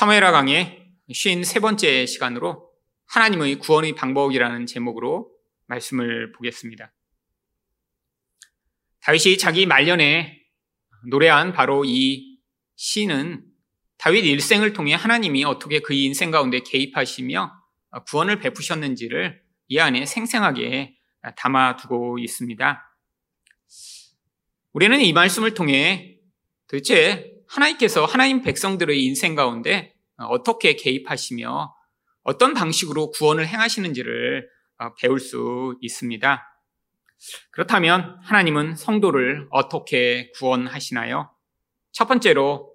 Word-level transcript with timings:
사무엘하 0.00 0.32
강의 0.32 0.88
53번째 1.10 2.06
시간으로 2.06 2.70
하나님의 3.04 3.56
구원의 3.56 3.96
방법이라는 3.96 4.64
제목으로 4.64 5.30
말씀을 5.66 6.32
보겠습니다. 6.32 6.90
다윗이 9.02 9.36
자기 9.36 9.66
말년에 9.66 10.40
노래한 11.10 11.52
바로 11.52 11.84
이 11.84 12.38
시는 12.76 13.44
다윗 13.98 14.24
일생을 14.24 14.72
통해 14.72 14.94
하나님이 14.94 15.44
어떻게 15.44 15.80
그의 15.80 16.04
인생 16.04 16.30
가운데 16.30 16.60
개입하시며 16.60 17.52
구원을 18.08 18.38
베푸셨는지를 18.38 19.42
이 19.68 19.78
안에 19.78 20.06
생생하게 20.06 20.96
담아두고 21.36 22.18
있습니다. 22.20 22.96
우리는 24.72 24.98
이 25.02 25.12
말씀을 25.12 25.52
통해 25.52 26.16
도대체 26.68 27.39
하나님께서 27.50 28.04
하나님 28.04 28.42
백성들의 28.42 29.04
인생 29.04 29.34
가운데 29.34 29.94
어떻게 30.16 30.76
개입하시며 30.76 31.74
어떤 32.22 32.54
방식으로 32.54 33.10
구원을 33.10 33.48
행하시는지를 33.48 34.48
어, 34.78 34.94
배울 34.94 35.18
수 35.18 35.76
있습니다. 35.80 36.46
그렇다면 37.50 38.18
하나님은 38.22 38.76
성도를 38.76 39.48
어떻게 39.50 40.30
구원하시나요? 40.36 41.30
첫 41.92 42.06
번째로 42.06 42.72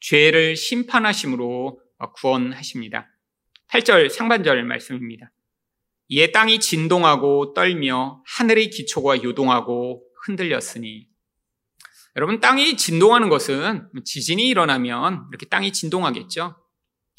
죄를 0.00 0.56
심판하심으로 0.56 1.80
어, 1.98 2.12
구원하십니다. 2.12 3.08
8절 3.70 4.10
상반절 4.10 4.62
말씀입니다. 4.64 5.32
이에 6.08 6.32
땅이 6.32 6.60
진동하고 6.60 7.54
떨며 7.54 8.22
하늘의 8.26 8.70
기초가 8.70 9.22
요동하고 9.22 10.04
흔들렸으니 10.24 11.07
여러분, 12.16 12.40
땅이 12.40 12.76
진동하는 12.76 13.28
것은 13.28 13.88
지진이 14.04 14.48
일어나면 14.48 15.26
이렇게 15.30 15.46
땅이 15.46 15.72
진동하겠죠? 15.72 16.56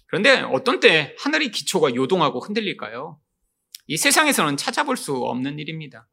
그런데 0.07 0.41
어떤 0.41 0.79
때 0.79 1.15
하늘의 1.19 1.51
기초가 1.51 1.95
요동하고 1.95 2.39
흔들릴까요? 2.39 3.19
이 3.87 3.97
세상에서는 3.97 4.57
찾아볼 4.57 4.97
수 4.97 5.15
없는 5.15 5.59
일입니다. 5.59 6.07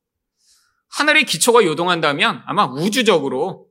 하늘의 0.91 1.25
기초가 1.25 1.65
요동한다면 1.65 2.43
아마 2.47 2.67
우주적으로 2.67 3.69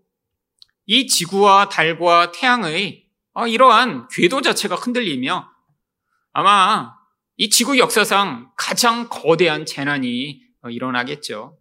이 0.85 1.07
지구와 1.07 1.69
달과 1.69 2.31
태양의 2.31 3.05
어, 3.33 3.47
이러한 3.47 4.07
궤도 4.11 4.41
자체가 4.41 4.75
흔들리며 4.75 5.49
아마 6.33 6.93
이 7.37 7.49
지구 7.49 7.77
역사상 7.77 8.51
가장 8.55 9.09
거대한 9.09 9.65
재난이 9.65 10.41
어, 10.61 10.69
일어나겠죠. 10.69 11.57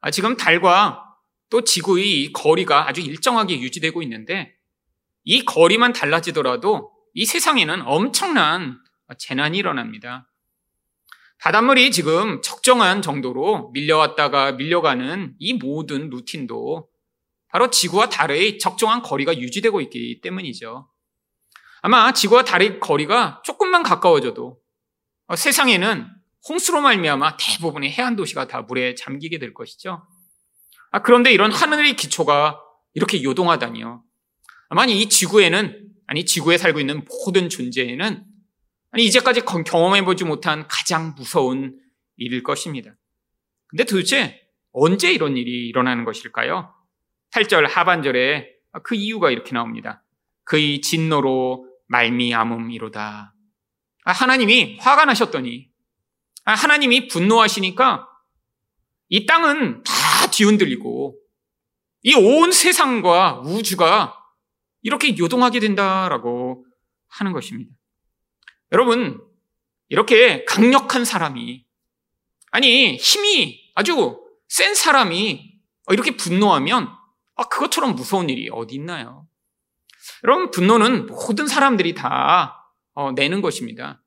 아, 0.00 0.10
지금 0.10 0.36
달과 0.36 1.07
또 1.50 1.64
지구의 1.64 2.32
거리가 2.32 2.88
아주 2.88 3.00
일정하게 3.00 3.60
유지되고 3.60 4.02
있는데 4.02 4.54
이 5.24 5.44
거리만 5.44 5.92
달라지더라도 5.92 6.92
이 7.14 7.24
세상에는 7.24 7.82
엄청난 7.86 8.78
재난이 9.18 9.58
일어납니다. 9.58 10.30
바닷물이 11.40 11.90
지금 11.92 12.42
적정한 12.42 13.00
정도로 13.00 13.70
밀려왔다가 13.72 14.52
밀려가는 14.52 15.34
이 15.38 15.54
모든 15.54 16.10
루틴도 16.10 16.88
바로 17.48 17.70
지구와 17.70 18.08
달의 18.08 18.58
적정한 18.58 19.02
거리가 19.02 19.38
유지되고 19.38 19.80
있기 19.82 20.20
때문이죠. 20.20 20.88
아마 21.80 22.12
지구와 22.12 22.44
달의 22.44 22.80
거리가 22.80 23.42
조금만 23.44 23.82
가까워져도 23.82 24.58
세상에는 25.34 26.08
홍수로 26.48 26.80
말미암아 26.80 27.36
대부분의 27.36 27.92
해안 27.92 28.16
도시가 28.16 28.48
다 28.48 28.62
물에 28.62 28.94
잠기게 28.94 29.38
될 29.38 29.54
것이죠. 29.54 30.06
아, 30.90 31.02
그런데 31.02 31.32
이런 31.32 31.52
하늘의 31.52 31.96
기초가 31.96 32.60
이렇게 32.94 33.22
요동하다니요. 33.22 34.02
아니, 34.70 35.00
이 35.00 35.08
지구에는, 35.08 35.88
아니, 36.06 36.24
지구에 36.24 36.58
살고 36.58 36.80
있는 36.80 37.04
모든 37.04 37.48
존재에는, 37.48 38.24
아니, 38.90 39.04
이제까지 39.04 39.42
경험해보지 39.42 40.24
못한 40.24 40.66
가장 40.68 41.14
무서운 41.14 41.78
일일 42.16 42.42
것입니다. 42.42 42.90
근데 43.68 43.84
도대체 43.84 44.40
언제 44.72 45.12
이런 45.12 45.36
일이 45.36 45.68
일어나는 45.68 46.04
것일까요? 46.04 46.74
8절 47.32 47.68
하반절에 47.68 48.48
그 48.82 48.94
이유가 48.94 49.30
이렇게 49.30 49.52
나옵니다. 49.52 50.04
그의 50.44 50.80
진노로 50.80 51.66
말미암음이로다. 51.88 53.34
아, 54.04 54.12
하나님이 54.12 54.78
화가 54.80 55.04
나셨더니, 55.04 55.68
아, 56.44 56.54
하나님이 56.54 57.08
분노하시니까 57.08 58.06
이 59.10 59.26
땅은 59.26 59.82
다 59.84 59.92
뒤흔들리고 60.30 61.16
이 62.02 62.14
온 62.14 62.52
세상과 62.52 63.40
우주가 63.44 64.14
이렇게 64.82 65.16
요동하게 65.18 65.60
된다라고 65.60 66.64
하는 67.08 67.32
것입니다. 67.32 67.70
여러분, 68.72 69.20
이렇게 69.88 70.44
강력한 70.44 71.04
사람이, 71.04 71.64
아니, 72.50 72.96
힘이 72.96 73.72
아주 73.74 74.20
센 74.48 74.74
사람이 74.74 75.54
이렇게 75.90 76.16
분노하면, 76.16 76.88
아, 77.34 77.44
그것처럼 77.48 77.94
무서운 77.94 78.28
일이 78.30 78.48
어디 78.52 78.74
있나요? 78.76 79.26
여러분, 80.24 80.50
분노는 80.50 81.06
모든 81.06 81.46
사람들이 81.46 81.94
다 81.94 82.72
어, 82.94 83.12
내는 83.12 83.40
것입니다. 83.40 84.02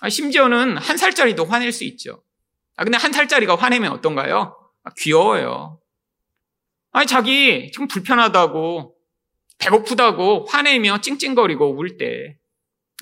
아, 0.00 0.08
심지어는 0.08 0.76
한 0.76 0.96
살짜리도 0.96 1.44
화낼 1.44 1.72
수 1.72 1.84
있죠. 1.84 2.22
아, 2.76 2.84
근데 2.84 2.98
한 2.98 3.12
살짜리가 3.12 3.56
화내면 3.56 3.92
어떤가요? 3.92 4.56
아, 4.84 4.90
귀여워요. 4.96 5.80
아니, 6.92 7.06
자기 7.06 7.70
지금 7.72 7.88
불편하다고, 7.88 8.94
배고프다고, 9.58 10.46
화내며 10.48 11.00
찡찡거리고 11.00 11.76
울 11.76 11.96
때, 11.96 12.38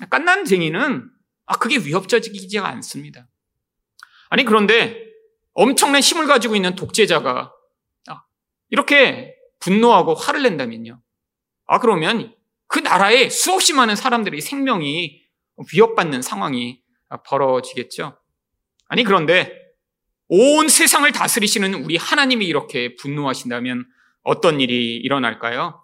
깐난쟁이는, 0.09 1.09
아, 1.45 1.57
그게 1.57 1.77
위협적이지가 1.77 2.67
않습니다. 2.67 3.27
아니, 4.29 4.45
그런데 4.45 5.03
엄청난 5.53 6.01
힘을 6.01 6.25
가지고 6.25 6.55
있는 6.55 6.75
독재자가 6.75 7.53
아, 8.07 8.23
이렇게 8.69 9.35
분노하고 9.59 10.15
화를 10.15 10.41
낸다면요. 10.41 10.99
아, 11.67 11.79
그러면 11.79 12.35
그 12.67 12.79
나라에 12.79 13.29
수없이 13.29 13.73
많은 13.73 13.95
사람들의 13.95 14.41
생명이 14.41 15.21
위협받는 15.71 16.23
상황이 16.23 16.81
벌어지겠죠. 17.27 18.17
아니, 18.87 19.03
그런데 19.03 19.62
온 20.35 20.67
세상을 20.67 21.11
다스리시는 21.11 21.75
우리 21.75 21.95
하나님이 21.95 22.47
이렇게 22.47 22.95
분노하신다면 22.95 23.85
어떤 24.23 24.59
일이 24.61 24.95
일어날까요? 24.95 25.79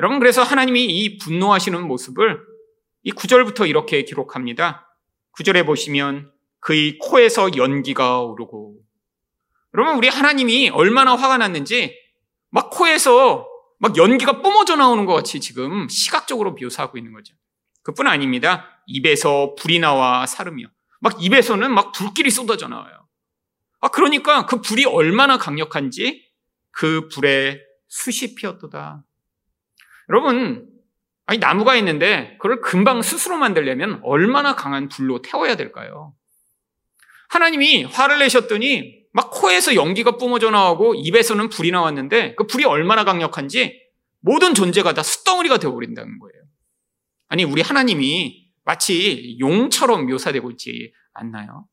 여러분, 0.00 0.18
그래서 0.18 0.42
하나님이 0.42 0.84
이 0.84 1.16
분노하시는 1.18 1.86
모습을 1.86 2.40
이 3.04 3.12
구절부터 3.12 3.66
이렇게 3.66 4.02
기록합니다. 4.02 4.92
구절에 5.30 5.64
보시면 5.64 6.32
그의 6.58 6.98
코에서 6.98 7.56
연기가 7.56 8.20
오르고 8.22 8.80
여러분, 9.74 9.94
우리 9.94 10.08
하나님이 10.08 10.70
얼마나 10.70 11.14
화가 11.14 11.38
났는지 11.38 11.96
막 12.50 12.70
코에서 12.70 13.46
막 13.78 13.96
연기가 13.96 14.42
뿜어져 14.42 14.74
나오는 14.74 15.06
것 15.06 15.14
같이 15.14 15.38
지금 15.38 15.88
시각적으로 15.88 16.56
묘사하고 16.60 16.98
있는 16.98 17.12
거죠. 17.12 17.32
그뿐 17.84 18.08
아닙니다. 18.08 18.82
입에서 18.88 19.54
불이 19.54 19.78
나와 19.78 20.26
사르며 20.26 20.66
막 20.98 21.22
입에서는 21.22 21.72
막 21.72 21.92
불길이 21.92 22.28
쏟아져 22.32 22.66
나와요. 22.66 23.07
아, 23.80 23.88
그러니까 23.88 24.46
그 24.46 24.60
불이 24.60 24.84
얼마나 24.84 25.38
강력한지 25.38 26.26
그 26.70 27.08
불에 27.08 27.60
숯이 27.88 28.34
피었도다. 28.34 29.04
여러분, 30.08 30.68
아니, 31.26 31.38
나무가 31.38 31.76
있는데 31.76 32.36
그걸 32.40 32.60
금방 32.60 33.02
스스로 33.02 33.36
만들려면 33.36 34.00
얼마나 34.02 34.54
강한 34.54 34.88
불로 34.88 35.20
태워야 35.22 35.56
될까요? 35.56 36.14
하나님이 37.28 37.84
화를 37.84 38.18
내셨더니 38.20 38.98
막 39.12 39.30
코에서 39.30 39.74
연기가 39.74 40.16
뿜어져 40.16 40.50
나오고 40.50 40.94
입에서는 40.94 41.48
불이 41.50 41.70
나왔는데 41.70 42.34
그 42.36 42.46
불이 42.46 42.64
얼마나 42.64 43.04
강력한지 43.04 43.78
모든 44.20 44.54
존재가 44.54 44.94
다 44.94 45.02
숯덩어리가 45.02 45.58
되어버린다는 45.58 46.18
거예요. 46.18 46.42
아니, 47.28 47.44
우리 47.44 47.60
하나님이 47.60 48.48
마치 48.64 49.36
용처럼 49.38 50.06
묘사되고 50.06 50.50
있지 50.52 50.92
않나요? 51.12 51.66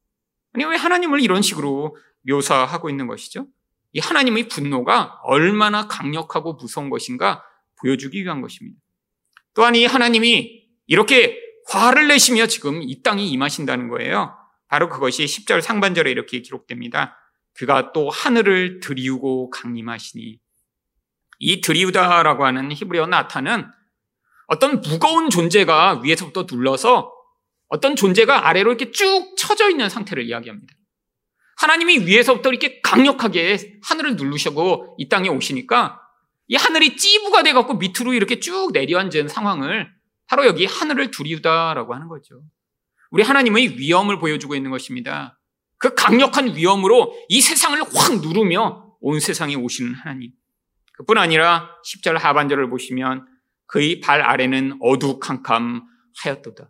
아니, 0.56 0.64
왜 0.64 0.78
하나님을 0.78 1.20
이런 1.22 1.42
식으로 1.42 1.98
묘사하고 2.22 2.90
있는 2.90 3.08
것이죠? 3.08 3.48
이 3.92 4.00
하나님의 4.00 4.48
분노가 4.48 5.20
얼마나 5.24 5.88
강력하고 5.88 6.54
무서운 6.54 6.90
것인가 6.90 7.44
보여주기 7.82 8.24
위한 8.24 8.42
것입니다. 8.42 8.80
또한 9.54 9.76
이 9.76 9.86
하나님이 9.86 10.64
이렇게 10.88 11.38
화를 11.68 12.08
내시며 12.08 12.48
지금 12.48 12.82
이 12.82 13.02
땅에 13.04 13.24
임하신다는 13.24 13.90
거예요. 13.90 14.36
바로 14.68 14.90
그것이 14.90 15.26
10절 15.26 15.62
상반절에 15.62 16.10
이렇게 16.10 16.42
기록됩니다. 16.42 17.18
그가 17.54 17.92
또 17.92 18.10
하늘을 18.10 18.80
들이우고 18.80 19.50
강림하시니 19.50 20.40
이 21.40 21.62
들이우다라고 21.62 22.46
하는 22.46 22.72
히브리어 22.72 23.08
나타는 23.08 23.66
어떤 24.48 24.82
무거운 24.82 25.30
존재가 25.30 26.02
위에서부터 26.04 26.46
눌러서 26.50 27.15
어떤 27.76 27.98
존재가 27.98 28.48
아래로 28.48 28.72
이렇게 28.72 28.92
쭉 28.92 29.36
쳐져 29.38 29.70
있는 29.70 29.90
상태를 29.90 30.24
이야기합니다. 30.26 30.74
하나님이 31.58 32.06
위에서부터 32.06 32.50
이렇게 32.50 32.80
강력하게 32.82 33.80
하늘을 33.84 34.16
누르시고 34.16 34.96
이 34.98 35.10
땅에 35.10 35.28
오시니까 35.28 36.00
이 36.48 36.56
하늘이 36.56 36.96
찌부가 36.96 37.44
돼갖고 37.44 37.76
밑으로 37.76 38.14
이렇게 38.14 38.40
쭉 38.40 38.72
내려앉은 38.72 39.28
상황을 39.28 39.94
바로 40.28 40.46
여기 40.46 40.66
하늘을 40.66 41.12
두리우다라고 41.12 41.94
하는 41.94 42.08
거죠. 42.08 42.44
우리 43.12 43.24
하나님의 43.24 43.78
위엄을 43.78 44.20
보여주고 44.20 44.56
있는 44.56 44.72
것입니다. 44.72 45.38
그 45.78 45.94
강력한 45.96 46.56
위엄으로 46.56 47.14
이 47.28 47.42
세상을 47.42 47.78
확 47.94 48.22
누르며 48.22 48.96
온 49.02 49.20
세상에 49.20 49.56
오시는 49.56 49.96
하나님. 49.96 50.32
그뿐 50.94 51.18
아니라 51.18 51.70
10절 51.86 52.18
하반절을 52.18 52.70
보시면 52.70 53.28
그의 53.68 54.00
발 54.00 54.22
아래는 54.22 54.78
어두캄캄하였도다. 54.82 56.70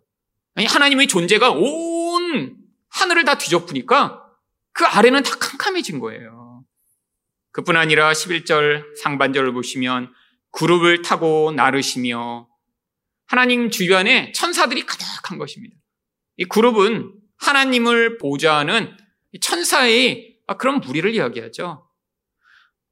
아니, 0.56 0.66
하나님의 0.66 1.06
존재가 1.06 1.50
온 1.50 2.56
하늘을 2.88 3.24
다 3.24 3.36
뒤덮으니까 3.38 4.22
그 4.72 4.84
아래는 4.84 5.22
다 5.22 5.36
캄캄해진 5.38 6.00
거예요. 6.00 6.64
그뿐 7.52 7.76
아니라 7.76 8.12
11절 8.12 8.96
상반절을 9.02 9.52
보시면 9.52 10.12
그룹을 10.52 11.02
타고 11.02 11.52
나르시며 11.52 12.48
하나님 13.26 13.70
주변에 13.70 14.32
천사들이 14.32 14.86
가득한 14.86 15.38
것입니다. 15.38 15.76
이 16.36 16.44
그룹은 16.46 17.12
하나님을 17.38 18.18
보좌하는 18.18 18.96
천사의 19.40 20.36
그런 20.58 20.80
무리를 20.80 21.14
이야기하죠. 21.14 21.86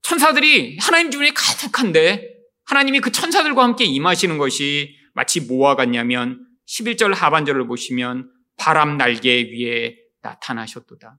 천사들이 0.03 0.79
하나님 0.81 1.11
주변에 1.11 1.33
가득한데 1.33 2.29
하나님이 2.67 3.01
그 3.01 3.11
천사들과 3.11 3.63
함께 3.63 3.85
임하시는 3.85 4.37
것이 4.37 4.97
마치 5.15 5.41
뭐와 5.41 5.77
같냐면 5.77 6.44
11절 6.67 7.15
하반절을 7.15 7.67
보시면 7.67 8.31
바람 8.57 8.97
날개 8.97 9.51
위에 9.53 9.97
나타나셨도다. 10.23 11.19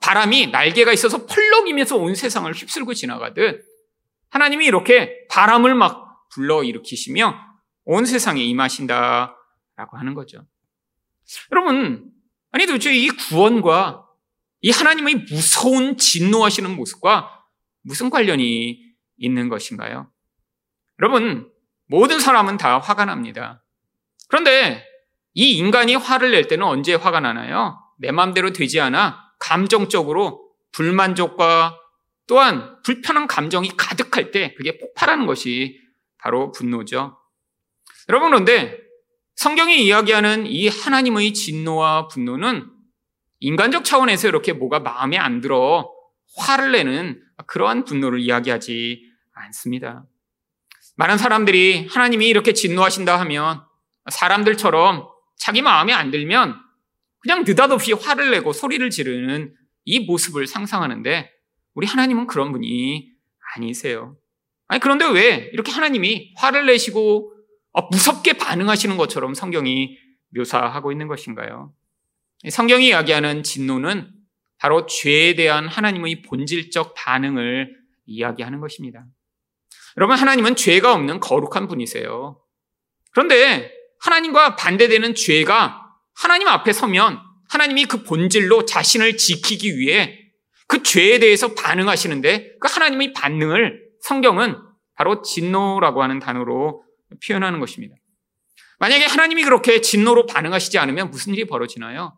바람이 0.00 0.48
날개가 0.48 0.92
있어서 0.92 1.26
펄럭이면서 1.26 1.96
온 1.96 2.14
세상을 2.14 2.52
휩쓸고 2.52 2.94
지나가듯 2.94 3.64
하나님이 4.30 4.66
이렇게 4.66 5.26
바람을 5.28 5.74
막 5.74 6.28
불러 6.32 6.62
일으키시며 6.62 7.34
온 7.84 8.04
세상에 8.06 8.42
임하신다라고 8.42 9.34
하는 9.96 10.14
거죠. 10.14 10.46
여러분, 11.50 12.12
아니 12.52 12.66
도대체 12.66 12.94
이 12.94 13.08
구원과 13.08 14.06
이 14.60 14.70
하나님의 14.70 15.26
무서운 15.30 15.96
진노하시는 15.96 16.76
모습과 16.76 17.44
무슨 17.82 18.10
관련이 18.10 18.94
있는 19.16 19.48
것인가요? 19.48 20.10
여러분, 21.00 21.50
모든 21.86 22.20
사람은 22.20 22.58
다 22.58 22.78
화가 22.78 23.06
납니다. 23.06 23.64
그런데 24.30 24.84
이 25.34 25.56
인간이 25.58 25.94
화를 25.94 26.30
낼 26.30 26.48
때는 26.48 26.64
언제 26.64 26.94
화가 26.94 27.20
나나요? 27.20 27.78
내 27.98 28.10
마음대로 28.10 28.52
되지 28.52 28.80
않아 28.80 29.20
감정적으로 29.38 30.50
불만족과 30.72 31.76
또한 32.26 32.76
불편한 32.84 33.26
감정이 33.26 33.76
가득할 33.76 34.30
때 34.30 34.54
그게 34.54 34.78
폭발하는 34.78 35.26
것이 35.26 35.80
바로 36.18 36.52
분노죠. 36.52 37.18
여러분 38.08 38.30
그런데 38.30 38.78
성경이 39.34 39.84
이야기하는 39.84 40.46
이 40.46 40.68
하나님의 40.68 41.32
진노와 41.32 42.08
분노는 42.08 42.70
인간적 43.40 43.84
차원에서 43.84 44.28
이렇게 44.28 44.52
뭐가 44.52 44.80
마음에 44.80 45.16
안 45.16 45.40
들어 45.40 45.90
화를 46.36 46.72
내는 46.72 47.20
그러한 47.46 47.84
분노를 47.84 48.20
이야기하지 48.20 49.02
않습니다. 49.32 50.04
많은 50.96 51.18
사람들이 51.18 51.88
하나님이 51.90 52.28
이렇게 52.28 52.52
진노하신다 52.52 53.18
하면 53.20 53.64
사람들처럼 54.08 55.08
자기 55.36 55.62
마음에 55.62 55.92
안 55.92 56.10
들면 56.10 56.56
그냥 57.20 57.44
느닷없이 57.44 57.92
화를 57.92 58.30
내고 58.30 58.52
소리를 58.52 58.88
지르는 58.90 59.54
이 59.84 60.00
모습을 60.00 60.46
상상하는데 60.46 61.30
우리 61.74 61.86
하나님은 61.86 62.26
그런 62.26 62.52
분이 62.52 63.10
아니세요. 63.56 64.16
아니, 64.68 64.80
그런데 64.80 65.06
왜 65.06 65.50
이렇게 65.52 65.72
하나님이 65.72 66.34
화를 66.36 66.66
내시고 66.66 67.34
무섭게 67.90 68.34
반응하시는 68.34 68.96
것처럼 68.96 69.34
성경이 69.34 69.98
묘사하고 70.30 70.92
있는 70.92 71.08
것인가요? 71.08 71.72
성경이 72.48 72.88
이야기하는 72.88 73.42
진노는 73.42 74.10
바로 74.58 74.86
죄에 74.86 75.34
대한 75.34 75.68
하나님의 75.68 76.22
본질적 76.22 76.94
반응을 76.96 77.76
이야기하는 78.06 78.60
것입니다. 78.60 79.04
여러분, 79.96 80.16
하나님은 80.16 80.56
죄가 80.56 80.94
없는 80.94 81.20
거룩한 81.20 81.66
분이세요. 81.66 82.40
그런데 83.12 83.72
하나님과 84.00 84.56
반대되는 84.56 85.14
죄가 85.14 85.86
하나님 86.14 86.48
앞에 86.48 86.72
서면 86.72 87.20
하나님이 87.48 87.86
그 87.86 88.02
본질로 88.02 88.64
자신을 88.64 89.16
지키기 89.16 89.78
위해 89.78 90.18
그 90.66 90.82
죄에 90.82 91.18
대해서 91.18 91.54
반응하시는데 91.54 92.58
그 92.60 92.68
하나님의 92.70 93.12
반응을 93.12 93.82
성경은 94.02 94.56
바로 94.94 95.22
진노라고 95.22 96.02
하는 96.02 96.18
단어로 96.18 96.84
표현하는 97.26 97.58
것입니다. 97.58 97.96
만약에 98.78 99.04
하나님이 99.04 99.42
그렇게 99.42 99.80
진노로 99.80 100.26
반응하시지 100.26 100.78
않으면 100.78 101.10
무슨 101.10 101.34
일이 101.34 101.46
벌어지나요? 101.46 102.16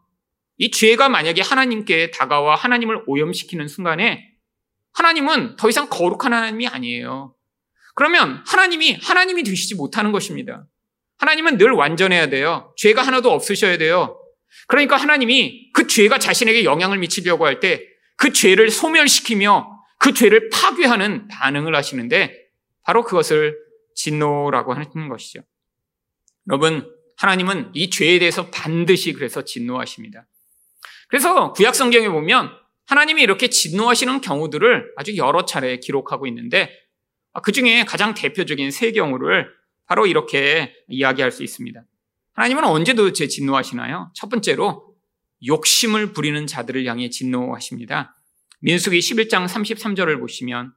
이 0.59 0.71
죄가 0.71 1.09
만약에 1.09 1.43
하나님께 1.43 2.11
다가와 2.11 2.55
하나님을 2.55 3.05
오염시키는 3.07 3.69
순간에 3.69 4.29
하나님은 4.93 5.57
더 5.57 5.69
이상 5.69 5.89
거룩한 5.89 6.33
하나님이 6.33 6.69
아니에요. 6.69 7.35
그러면 7.95 8.43
하나님이 8.47 8.99
하나님이 9.03 9.43
되시지 9.43 9.75
못하는 9.75 10.13
것입니다. 10.13 10.67
하나님은 11.23 11.57
늘 11.57 11.71
완전해야 11.71 12.27
돼요. 12.31 12.75
죄가 12.77 13.03
하나도 13.03 13.31
없으셔야 13.31 13.79
돼요. 13.79 14.21
그러니까 14.67 14.97
하나님이 14.97 15.71
그 15.73 15.87
죄가 15.87 16.19
자신에게 16.19 16.65
영향을 16.65 16.99
미치려고 16.99 17.47
할 17.47 17.61
때 17.61 17.93
그 18.17 18.33
죄를 18.33 18.71
소멸시키며 18.71 19.69
그 19.99 20.13
죄를 20.13 20.49
파괴하는 20.51 21.27
반응을 21.29 21.75
하시는데 21.75 22.37
바로 22.85 23.03
그것을 23.05 23.57
진노라고 23.97 24.75
하는 24.75 25.09
것이죠. 25.09 25.41
여러분, 26.49 26.89
하나님은 27.17 27.71
이 27.75 27.91
죄에 27.91 28.19
대해서 28.21 28.49
반드시 28.51 29.13
그래서 29.13 29.45
진노하십니다. 29.45 30.27
그래서 31.09 31.53
구약 31.53 31.75
성경에 31.75 32.09
보면 32.09 32.51
하나님이 32.87 33.23
이렇게 33.23 33.49
진노하시는 33.49 34.21
경우들을 34.21 34.93
아주 34.97 35.17
여러 35.17 35.45
차례 35.45 35.79
기록하고 35.79 36.27
있는데 36.29 36.71
그 37.43 37.51
중에 37.51 37.85
가장 37.85 38.15
대표적인 38.15 38.71
세 38.71 38.93
경우를 38.93 39.49
바로 39.93 40.07
이렇게 40.07 40.73
이야기할 40.89 41.31
수 41.31 41.43
있습니다. 41.43 41.83
하나님은 42.33 42.65
언제 42.65 42.95
도대체 42.95 43.29
진노하시나요? 43.29 44.11
첫 44.15 44.31
번째로 44.31 44.95
욕심을 45.47 46.15
부리는 46.15 46.47
자들을 46.47 46.87
향해 46.87 47.11
진노하십니다. 47.11 48.17
민수기 48.61 48.99
11장 48.99 49.47
33절을 49.47 50.19
보시면 50.19 50.73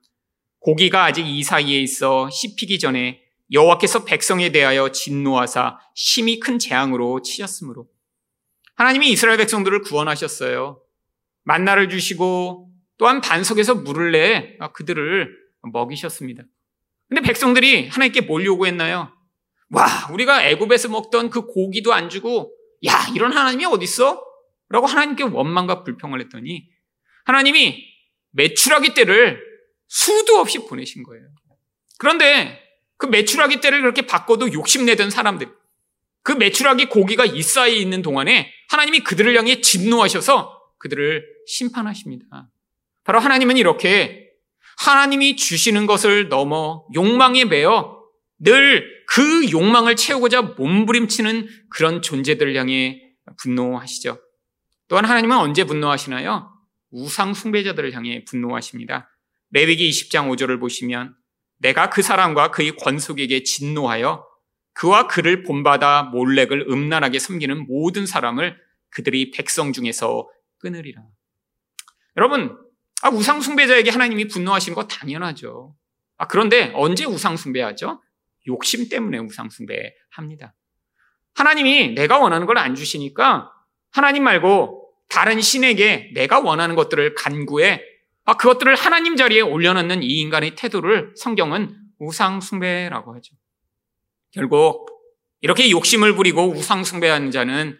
고기가 0.59 1.05
아직 1.05 1.25
이 1.25 1.43
사이에 1.43 1.79
있어 1.79 2.29
씹히기 2.29 2.77
전에 2.77 3.21
여호와께서 3.53 4.03
백성에 4.03 4.51
대하여 4.51 4.91
진노하사 4.91 5.79
심히 5.93 6.41
큰 6.41 6.59
재앙으로 6.59 7.21
치셨으므로 7.21 7.87
하나님이 8.75 9.11
이스라엘 9.11 9.37
백성들을 9.37 9.83
구원하셨어요. 9.83 10.81
만나를 11.43 11.87
주시고 11.87 12.69
또한 12.97 13.21
반석에서 13.21 13.75
물을 13.75 14.11
내 14.11 14.57
그들을 14.73 15.33
먹이셨습니다. 15.71 16.43
근데 17.07 17.21
백성들이 17.21 17.87
하나님께 17.89 18.21
뭘 18.21 18.45
요구했나요? 18.45 19.14
와, 19.69 19.87
우리가 20.11 20.47
애굽에서 20.47 20.89
먹던 20.89 21.29
그 21.29 21.45
고기도 21.45 21.93
안 21.93 22.09
주고 22.09 22.53
야, 22.85 23.07
이런 23.15 23.31
하나님이 23.35 23.65
어디 23.65 23.83
있어? 23.83 24.23
라고 24.69 24.85
하나님께 24.85 25.23
원망과 25.23 25.83
불평을 25.83 26.21
했더니 26.21 26.67
하나님이 27.25 27.83
매출하기 28.31 28.93
때를 28.93 29.41
수도 29.87 30.37
없이 30.37 30.59
보내신 30.59 31.03
거예요. 31.03 31.25
그런데 31.97 32.61
그 32.97 33.05
매출하기 33.05 33.61
때를 33.61 33.81
그렇게 33.81 34.05
바꿔도 34.05 34.53
욕심내던 34.53 35.09
사람들, 35.09 35.49
그 36.23 36.31
매출하기 36.31 36.85
고기가 36.85 37.25
이 37.25 37.41
사이에 37.41 37.75
있는 37.75 38.01
동안에 38.01 38.51
하나님이 38.69 39.01
그들을 39.01 39.35
향해 39.37 39.61
진노하셔서 39.61 40.59
그들을 40.79 41.23
심판하십니다. 41.47 42.49
바로 43.03 43.19
하나님은 43.19 43.57
이렇게 43.57 44.31
하나님이 44.77 45.35
주시는 45.35 45.85
것을 45.85 46.29
넘어 46.29 46.85
욕망에 46.93 47.45
매어 47.45 48.01
늘 48.39 48.94
그 49.07 49.51
욕망을 49.51 49.95
채우고자 49.95 50.41
몸부림치는 50.41 51.47
그런 51.69 52.01
존재들을 52.01 52.55
향해 52.55 53.01
분노하시죠. 53.41 54.19
또한 54.87 55.05
하나님은 55.05 55.37
언제 55.37 55.63
분노하시나요? 55.63 56.51
우상 56.91 57.33
숭배자들을 57.33 57.93
향해 57.93 58.23
분노하십니다. 58.25 59.09
레위기 59.51 59.89
20장 59.89 60.29
5절을 60.29 60.59
보시면 60.59 61.15
내가 61.57 61.89
그 61.89 62.01
사람과 62.01 62.51
그의 62.51 62.75
권속에게 62.75 63.43
진노하여 63.43 64.25
그와 64.73 65.07
그를 65.07 65.43
본받아 65.43 66.03
몰렉을 66.11 66.67
음란하게 66.69 67.19
섬기는 67.19 67.65
모든 67.67 68.05
사람을 68.05 68.57
그들이 68.89 69.31
백성 69.31 69.73
중에서 69.73 70.29
끊으리라. 70.57 71.03
여러분, 72.17 72.57
아, 73.01 73.09
우상 73.09 73.41
숭배자에게 73.41 73.89
하나님이 73.89 74.27
분노하시는 74.27 74.75
거 74.75 74.87
당연하죠. 74.87 75.75
아, 76.17 76.27
그런데 76.27 76.71
언제 76.75 77.05
우상 77.05 77.37
숭배하죠? 77.37 78.01
욕심 78.47 78.89
때문에 78.89 79.17
우상숭배합니다. 79.19 80.53
하나님이 81.35 81.95
내가 81.95 82.19
원하는 82.19 82.47
걸 82.47 82.57
안 82.57 82.75
주시니까 82.75 83.51
하나님 83.91 84.23
말고 84.23 84.89
다른 85.09 85.41
신에게 85.41 86.11
내가 86.13 86.39
원하는 86.39 86.75
것들을 86.75 87.15
간구해 87.15 87.81
아, 88.25 88.37
그것들을 88.37 88.73
하나님 88.75 89.15
자리에 89.15 89.41
올려놓는 89.41 90.01
이 90.01 90.19
인간의 90.19 90.55
태도를 90.55 91.13
성경은 91.15 91.75
우상숭배라고 91.99 93.13
하죠. 93.15 93.35
결국 94.31 94.89
이렇게 95.41 95.69
욕심을 95.69 96.15
부리고 96.15 96.49
우상숭배하는 96.49 97.31
자는 97.31 97.77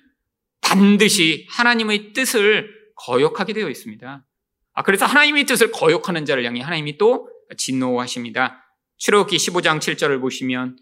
반드시 0.61 1.47
하나님의 1.49 2.13
뜻을 2.13 2.69
거역하게 2.95 3.53
되어 3.53 3.69
있습니다. 3.69 4.25
아, 4.73 4.83
그래서 4.83 5.05
하나님의 5.05 5.45
뜻을 5.45 5.71
거역하는 5.71 6.25
자를 6.25 6.45
향해 6.45 6.61
하나님이 6.61 6.97
또 6.97 7.27
진노하십니다. 7.57 8.64
출애굽기 8.97 9.37
15장 9.37 9.79
7절을 9.79 10.21
보시면 10.21 10.77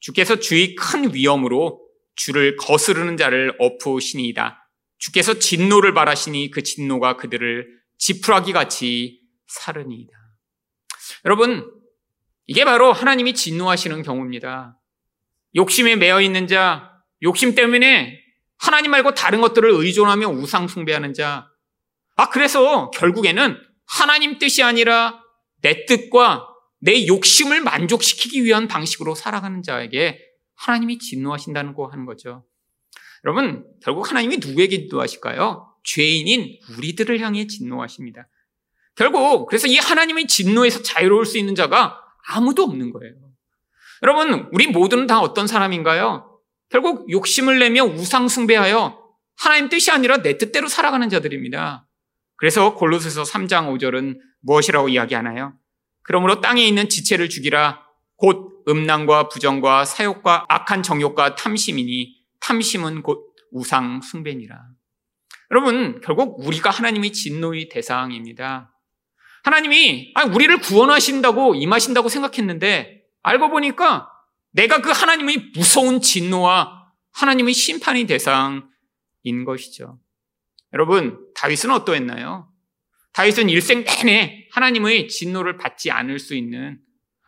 주께서 0.00 0.38
주의 0.38 0.74
큰 0.74 1.14
위엄으로 1.14 1.80
주를 2.14 2.56
거스르는 2.56 3.16
자를 3.16 3.54
엎으시니이다. 3.58 4.68
주께서 4.98 5.38
진노를 5.38 5.94
바라시니 5.94 6.50
그 6.50 6.62
진노가 6.62 7.16
그들을 7.16 7.68
지푸라기 7.98 8.52
같이 8.52 9.20
사르니이다. 9.46 10.12
여러분, 11.24 11.70
이게 12.46 12.64
바로 12.64 12.92
하나님이 12.92 13.34
진노하시는 13.34 14.02
경우입니다. 14.02 14.78
욕심에 15.54 15.96
매여 15.96 16.20
있는 16.20 16.46
자, 16.46 16.92
욕심 17.22 17.54
때문에 17.54 18.18
하나님 18.58 18.90
말고 18.90 19.14
다른 19.14 19.40
것들을 19.40 19.70
의존하며 19.70 20.28
우상숭배하는 20.28 21.14
자. 21.14 21.48
아, 22.16 22.28
그래서 22.30 22.90
결국에는 22.90 23.56
하나님 23.86 24.38
뜻이 24.38 24.62
아니라 24.62 25.22
내 25.62 25.86
뜻과 25.86 26.48
내 26.80 27.06
욕심을 27.06 27.60
만족시키기 27.62 28.44
위한 28.44 28.68
방식으로 28.68 29.14
살아가는 29.14 29.62
자에게 29.62 30.20
하나님이 30.56 30.98
진노하신다는 30.98 31.74
거 31.74 31.86
하는 31.86 32.06
거죠. 32.06 32.44
여러분, 33.24 33.64
결국 33.82 34.08
하나님이 34.08 34.38
누구에게 34.38 34.82
진노하실까요? 34.82 35.74
죄인인 35.84 36.58
우리들을 36.76 37.18
향해 37.20 37.46
진노하십니다. 37.46 38.28
결국, 38.94 39.46
그래서 39.46 39.66
이 39.66 39.76
하나님의 39.76 40.26
진노에서 40.26 40.82
자유로울 40.82 41.24
수 41.24 41.38
있는 41.38 41.54
자가 41.54 42.00
아무도 42.28 42.64
없는 42.64 42.92
거예요. 42.92 43.14
여러분, 44.02 44.48
우리 44.52 44.66
모두는 44.66 45.06
다 45.06 45.20
어떤 45.20 45.46
사람인가요? 45.46 46.40
결국 46.68 47.10
욕심을 47.10 47.58
내며 47.58 47.84
우상숭배하여 47.84 49.02
하나님 49.36 49.68
뜻이 49.68 49.90
아니라 49.90 50.18
내 50.18 50.36
뜻대로 50.36 50.68
살아가는 50.68 51.08
자들입니다. 51.08 51.86
그래서 52.36 52.74
골로새서 52.74 53.22
3장 53.22 53.72
5절은 53.78 54.18
무엇이라고 54.40 54.88
이야기하나요? 54.88 55.54
그러므로 56.08 56.40
땅에 56.40 56.64
있는 56.64 56.88
지체를 56.88 57.28
죽이라 57.28 57.82
곧 58.16 58.64
음란과 58.66 59.28
부정과 59.28 59.84
사욕과 59.84 60.46
악한 60.48 60.82
정욕과 60.82 61.34
탐심이니 61.34 62.16
탐심은 62.40 63.02
곧 63.02 63.34
우상 63.52 64.00
숭배니라. 64.00 64.58
여러분 65.50 66.00
결국 66.00 66.42
우리가 66.46 66.70
하나님의 66.70 67.12
진노의 67.12 67.68
대상입니다. 67.68 68.74
하나님이 69.44 70.14
우리를 70.32 70.58
구원하신다고 70.60 71.56
임하신다고 71.56 72.08
생각했는데 72.08 73.02
알고 73.22 73.50
보니까 73.50 74.08
내가 74.52 74.80
그 74.80 74.90
하나님의 74.90 75.50
무서운 75.54 76.00
진노와 76.00 76.86
하나님의 77.12 77.52
심판의 77.52 78.06
대상인 78.06 79.44
것이죠. 79.44 79.98
여러분 80.72 81.18
다윗은 81.34 81.70
어떠했나요? 81.70 82.50
다윗은 83.12 83.50
일생 83.50 83.84
내내 83.84 84.37
하나님의 84.52 85.08
진노를 85.08 85.56
받지 85.58 85.90
않을 85.90 86.18
수 86.18 86.34
있는 86.34 86.78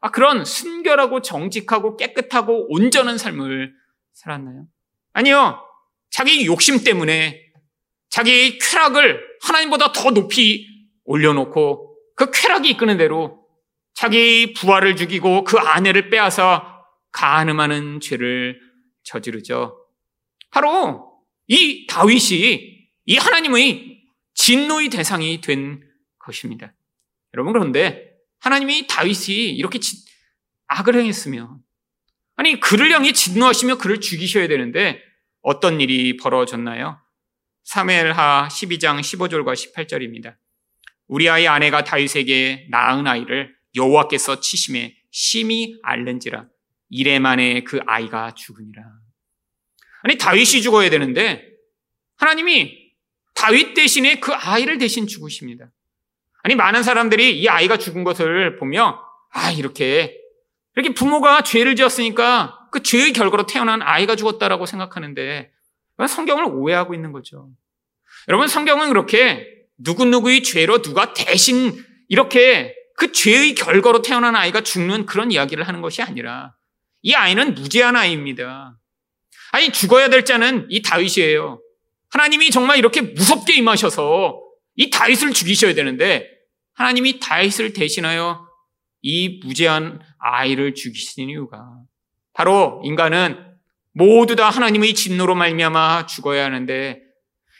아, 0.00 0.10
그런 0.10 0.44
순결하고 0.44 1.20
정직하고 1.20 1.96
깨끗하고 1.96 2.72
온전한 2.72 3.18
삶을 3.18 3.74
살았나요? 4.14 4.66
아니요. 5.12 5.62
자기 6.10 6.46
욕심 6.46 6.82
때문에 6.82 7.40
자기 8.08 8.58
쾌락을 8.58 9.20
하나님보다 9.42 9.92
더 9.92 10.10
높이 10.10 10.66
올려놓고 11.04 11.96
그 12.16 12.30
쾌락이 12.30 12.70
이끄는 12.70 12.96
대로 12.96 13.46
자기 13.94 14.52
부하를 14.54 14.96
죽이고 14.96 15.44
그 15.44 15.58
아내를 15.58 16.10
빼앗아 16.10 16.82
가늠하는 17.12 18.00
죄를 18.00 18.60
저지르죠. 19.02 19.86
바로 20.50 21.22
이 21.46 21.86
다윗이 21.86 22.88
이 23.06 23.16
하나님의 23.16 24.02
진노의 24.34 24.88
대상이 24.88 25.40
된 25.40 25.82
것입니다. 26.18 26.72
여러분 27.34 27.52
그런데 27.52 28.14
하나님이 28.40 28.86
다윗이 28.86 29.50
이렇게 29.50 29.78
악을 30.66 30.94
행했으면 30.96 31.58
아니 32.36 32.58
그를 32.58 32.90
향해 32.92 33.12
진노하시며 33.12 33.78
그를 33.78 34.00
죽이셔야 34.00 34.48
되는데 34.48 35.02
어떤 35.42 35.80
일이 35.80 36.16
벌어졌나요? 36.16 37.00
사무엘하 37.64 38.48
12장 38.50 39.00
15절과 39.00 39.54
18절입니다. 39.54 40.36
우리 41.06 41.28
아이 41.28 41.46
아내가 41.46 41.84
다윗에게 41.84 42.68
낳은 42.70 43.06
아이를 43.06 43.54
여호와께서 43.74 44.40
치심에 44.40 44.96
심히 45.10 45.76
앓는지라 45.82 46.46
이래 46.88 47.18
만에 47.18 47.62
그 47.62 47.80
아이가 47.86 48.34
죽으니라. 48.34 48.82
아니 50.02 50.16
다윗이 50.16 50.62
죽어야 50.62 50.88
되는데 50.90 51.46
하나님이 52.16 52.92
다윗 53.34 53.74
대신에 53.74 54.20
그 54.20 54.32
아이를 54.32 54.78
대신 54.78 55.06
죽으십니다. 55.06 55.70
아니, 56.42 56.54
많은 56.54 56.82
사람들이 56.82 57.38
이 57.38 57.48
아이가 57.48 57.76
죽은 57.76 58.04
것을 58.04 58.56
보며, 58.56 59.00
아, 59.32 59.50
이렇게, 59.50 60.16
이렇게 60.74 60.94
부모가 60.94 61.42
죄를 61.42 61.76
지었으니까 61.76 62.68
그 62.72 62.82
죄의 62.82 63.12
결과로 63.12 63.46
태어난 63.46 63.82
아이가 63.82 64.16
죽었다라고 64.16 64.66
생각하는데, 64.66 65.50
성경을 66.08 66.44
오해하고 66.46 66.94
있는 66.94 67.12
거죠. 67.12 67.50
여러분, 68.28 68.48
성경은 68.48 68.88
그렇게 68.88 69.46
누구누구의 69.78 70.42
죄로 70.42 70.80
누가 70.80 71.12
대신 71.12 71.84
이렇게 72.08 72.74
그 72.96 73.12
죄의 73.12 73.54
결과로 73.54 74.02
태어난 74.02 74.36
아이가 74.36 74.62
죽는 74.62 75.06
그런 75.06 75.30
이야기를 75.30 75.66
하는 75.66 75.82
것이 75.82 76.02
아니라, 76.02 76.54
이 77.02 77.14
아이는 77.14 77.54
무죄한 77.54 77.96
아이입니다. 77.96 78.76
아니, 79.52 79.72
죽어야 79.72 80.08
될 80.08 80.24
자는 80.24 80.66
이 80.70 80.80
다윗이에요. 80.82 81.60
하나님이 82.10 82.50
정말 82.50 82.78
이렇게 82.78 83.02
무섭게 83.02 83.54
임하셔서 83.54 84.40
이 84.80 84.88
다윗을 84.88 85.34
죽이셔야 85.34 85.74
되는데 85.74 86.26
하나님이 86.72 87.20
다윗을 87.20 87.74
대신하여 87.74 88.48
이 89.02 89.40
무죄한 89.44 90.00
아이를 90.18 90.74
죽이신 90.74 91.28
이유가 91.28 91.82
바로 92.32 92.80
인간은 92.82 93.36
모두 93.92 94.36
다 94.36 94.48
하나님의 94.48 94.94
진노로 94.94 95.34
말미암아 95.34 96.06
죽어야 96.06 96.46
하는데 96.46 96.98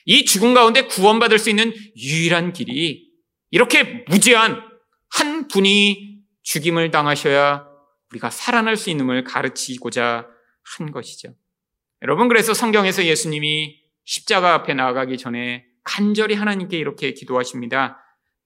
이 0.07 0.25
죽음 0.25 0.55
가운데 0.55 0.87
구원받을 0.87 1.39
수 1.39 1.51
있는 1.51 1.75
유일한 1.95 2.55
길이 2.55 3.11
이렇게 3.51 4.03
무죄한 4.09 4.63
한 5.11 5.47
분이 5.47 6.23
죽임을 6.43 6.91
당하셔야 6.91 7.67
우리가 8.13 8.31
살아날 8.31 8.79
수 8.79 8.89
있음을 8.89 9.25
가르치고자 9.25 10.27
한 10.79 10.91
것이죠. 10.91 11.35
여러분 12.01 12.29
그래서 12.29 12.55
성경에서 12.55 13.05
예수님이 13.05 13.79
십자가 14.07 14.55
앞에 14.55 14.73
나아가기 14.73 15.19
전에 15.19 15.70
간절히 15.85 16.35
하나님께 16.35 16.79
이렇게 16.79 17.13
기도하십니다. 17.13 17.99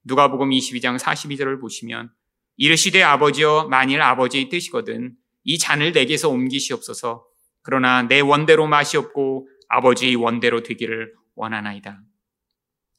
누가복음 0.05 0.51
22장 0.51 0.99
42절을 0.99 1.61
보시면 1.61 2.11
이르시되 2.57 3.03
아버지여 3.03 3.69
만일 3.71 4.03
아버지의 4.03 4.49
뜻이거든 4.49 5.17
이 5.45 5.59
잔을 5.59 5.93
내게서 5.93 6.29
옮기시옵소서 6.29 7.27
그러나 7.63 8.03
내 8.03 8.21
원대로 8.21 8.67
마시옵고 8.67 9.49
아버지의 9.69 10.17
원대로 10.17 10.63
되기를 10.63 11.15
원하나이다. 11.35 12.01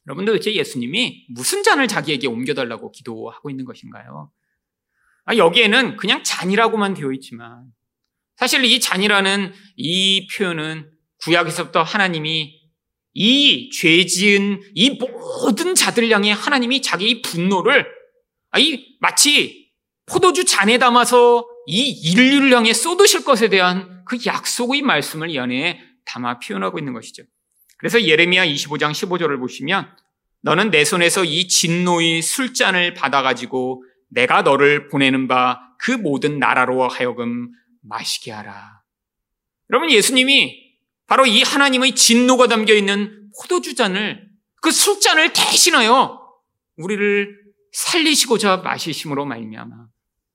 여러분들 0.06 0.34
도대체 0.34 0.54
예수님이 0.54 1.26
무슨 1.30 1.62
잔을 1.62 1.88
자기에게 1.88 2.26
옮겨달라고 2.26 2.92
기도하고 2.92 3.50
있는 3.50 3.64
것인가요? 3.64 4.30
아, 5.24 5.36
여기에는 5.36 5.96
그냥 5.96 6.22
잔이라고만 6.22 6.94
되어 6.94 7.12
있지만 7.12 7.72
사실 8.36 8.64
이 8.64 8.78
잔이라는 8.78 9.52
이 9.76 10.28
표현은 10.28 10.90
구약에서부터 11.22 11.82
하나님이 11.82 12.65
이 13.18 13.70
죄 13.70 14.04
지은 14.04 14.60
이 14.74 14.90
모든 14.90 15.74
자들 15.74 16.10
향해 16.10 16.32
하나님이 16.32 16.82
자기 16.82 17.22
분노를 17.22 17.86
이 18.58 18.96
마치 19.00 19.70
포도주 20.06 20.44
잔에 20.44 20.78
담아서 20.78 21.46
이 21.66 21.90
인류를 21.90 22.52
향해 22.52 22.72
쏟으실 22.72 23.24
것에 23.24 23.48
대한 23.48 24.04
그 24.04 24.18
약속의 24.24 24.82
말씀을 24.82 25.30
이 25.30 25.38
안에 25.38 25.80
담아 26.04 26.38
표현하고 26.40 26.78
있는 26.78 26.92
것이죠. 26.92 27.24
그래서 27.78 28.02
예레미야 28.02 28.46
25장 28.46 28.92
15절을 28.92 29.38
보시면 29.40 29.90
너는 30.42 30.70
내 30.70 30.84
손에서 30.84 31.24
이 31.24 31.48
진노의 31.48 32.22
술잔을 32.22 32.94
받아가지고 32.94 33.82
내가 34.10 34.42
너를 34.42 34.88
보내는 34.88 35.26
바 35.28 35.66
그 35.78 35.90
모든 35.90 36.38
나라로 36.38 36.88
하여금 36.88 37.50
마시게 37.82 38.32
하라. 38.32 38.82
여러분 39.70 39.90
예수님이 39.90 40.65
바로 41.06 41.26
이 41.26 41.42
하나님의 41.42 41.94
진노가 41.94 42.48
담겨 42.48 42.74
있는 42.74 43.30
포도주 43.40 43.74
잔을 43.74 44.28
그 44.60 44.70
술잔을 44.70 45.32
대신하여 45.32 46.20
우리를 46.76 47.46
살리시고자 47.72 48.58
마시심으로 48.58 49.24
말미암아 49.26 49.86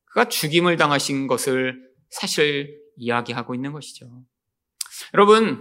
그가 0.06 0.26
죽임을 0.30 0.78
당하신 0.78 1.28
것을 1.28 1.82
사실 2.10 2.78
이야기하고 2.98 3.56
있는 3.56 3.72
것이죠. 3.72 4.08
여러분, 5.14 5.60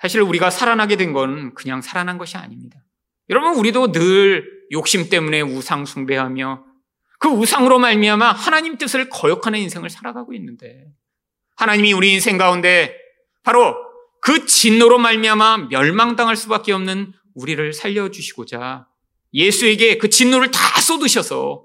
사실 0.00 0.20
우리가 0.20 0.50
살아나게 0.50 0.96
된 0.96 1.12
건 1.12 1.54
그냥 1.54 1.80
살아난 1.80 2.18
것이 2.18 2.36
아닙니다. 2.36 2.78
여러분, 3.30 3.54
우리도 3.56 3.92
늘 3.92 4.44
욕심 4.72 5.08
때문에 5.08 5.40
우상 5.40 5.86
숭배하며 5.86 6.64
그 7.18 7.28
우상으로 7.28 7.78
말미암아 7.78 8.32
하나님 8.32 8.78
뜻을 8.78 9.08
거역하는 9.08 9.58
인생을 9.60 9.90
살아가고 9.90 10.34
있는데 10.34 10.86
하나님이 11.56 11.92
우리 11.92 12.12
인생 12.12 12.38
가운데 12.38 12.96
바로 13.42 13.74
그 14.20 14.46
진노로 14.46 14.98
말미암아 14.98 15.68
멸망당할 15.70 16.36
수밖에 16.36 16.72
없는 16.72 17.12
우리를 17.34 17.72
살려주시고자 17.72 18.86
예수에게 19.32 19.98
그 19.98 20.08
진노를 20.08 20.50
다 20.50 20.80
쏟으셔서 20.80 21.64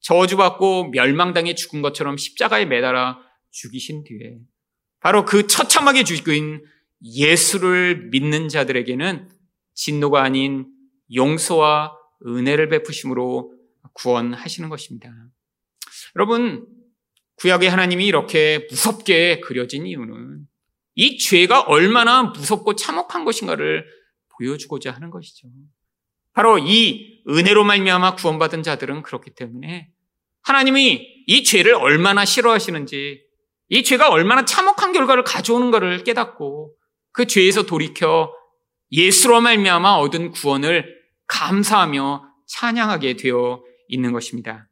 저주받고 0.00 0.90
멸망당해 0.90 1.54
죽은 1.54 1.82
것처럼 1.82 2.16
십자가에 2.16 2.64
매달아 2.66 3.18
죽이신 3.50 4.04
뒤에 4.04 4.38
바로 5.00 5.24
그 5.24 5.46
처참하게 5.46 6.04
죽인 6.04 6.64
예수를 7.02 8.08
믿는 8.10 8.48
자들에게는 8.48 9.28
진노가 9.74 10.22
아닌 10.22 10.66
용서와 11.14 11.96
은혜를 12.26 12.68
베푸심으로 12.68 13.54
구원하시는 13.94 14.68
것입니다. 14.68 15.10
여러분, 16.16 16.66
구약의 17.36 17.70
하나님이 17.70 18.06
이렇게 18.06 18.66
무섭게 18.70 19.40
그려진 19.40 19.86
이유는 19.86 20.46
이 21.00 21.16
죄가 21.16 21.62
얼마나 21.62 22.24
무섭고 22.24 22.76
참혹한 22.76 23.24
것인가를 23.24 23.86
보여주고자 24.36 24.90
하는 24.90 25.08
것이죠. 25.08 25.48
바로 26.34 26.58
이 26.58 27.22
은혜로 27.26 27.64
말미암아 27.64 28.16
구원받은 28.16 28.62
자들은 28.62 29.00
그렇기 29.00 29.30
때문에 29.30 29.88
하나님이 30.42 31.24
이 31.26 31.42
죄를 31.42 31.72
얼마나 31.72 32.26
싫어하시는지 32.26 33.22
이 33.70 33.82
죄가 33.82 34.10
얼마나 34.10 34.44
참혹한 34.44 34.92
결과를 34.92 35.24
가져오는가를 35.24 36.04
깨닫고 36.04 36.74
그 37.12 37.26
죄에서 37.26 37.62
돌이켜 37.62 38.30
예수로 38.92 39.40
말미암아 39.40 39.96
얻은 40.00 40.32
구원을 40.32 40.84
감사하며 41.28 42.24
찬양하게 42.46 43.16
되어 43.16 43.62
있는 43.88 44.12
것입니다. 44.12 44.68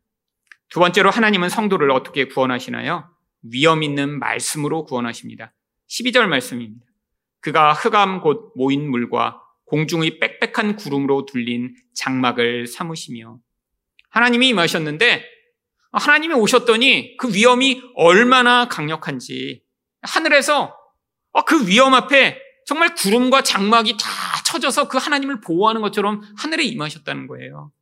두 0.68 0.78
번째로 0.78 1.08
하나님은 1.08 1.48
성도를 1.48 1.90
어떻게 1.90 2.26
구원하시나요? 2.26 3.08
위험 3.44 3.82
있는 3.82 4.18
말씀으로 4.18 4.84
구원하십니다. 4.84 5.54
12절 5.88 6.26
말씀입니다. 6.26 6.84
그가 7.40 7.72
흑암 7.72 8.20
곧 8.20 8.52
모인 8.56 8.90
물과 8.90 9.40
공중의 9.66 10.18
빽빽한 10.18 10.76
구름으로 10.76 11.26
둘린 11.26 11.74
장막을 11.94 12.66
삼으시며 12.66 13.38
하나님이 14.10 14.48
임하셨는데 14.48 15.24
하나님이 15.92 16.34
오셨더니 16.34 17.16
그 17.16 17.32
위험이 17.32 17.82
얼마나 17.94 18.68
강력한지 18.68 19.62
하늘에서 20.02 20.74
그 21.46 21.66
위험 21.66 21.94
앞에 21.94 22.40
정말 22.66 22.94
구름과 22.94 23.42
장막이 23.42 23.96
다 23.98 24.08
쳐져서 24.46 24.88
그 24.88 24.98
하나님을 24.98 25.40
보호하는 25.40 25.80
것처럼 25.80 26.22
하늘에 26.36 26.64
임하셨다는 26.64 27.26
거예요. 27.26 27.72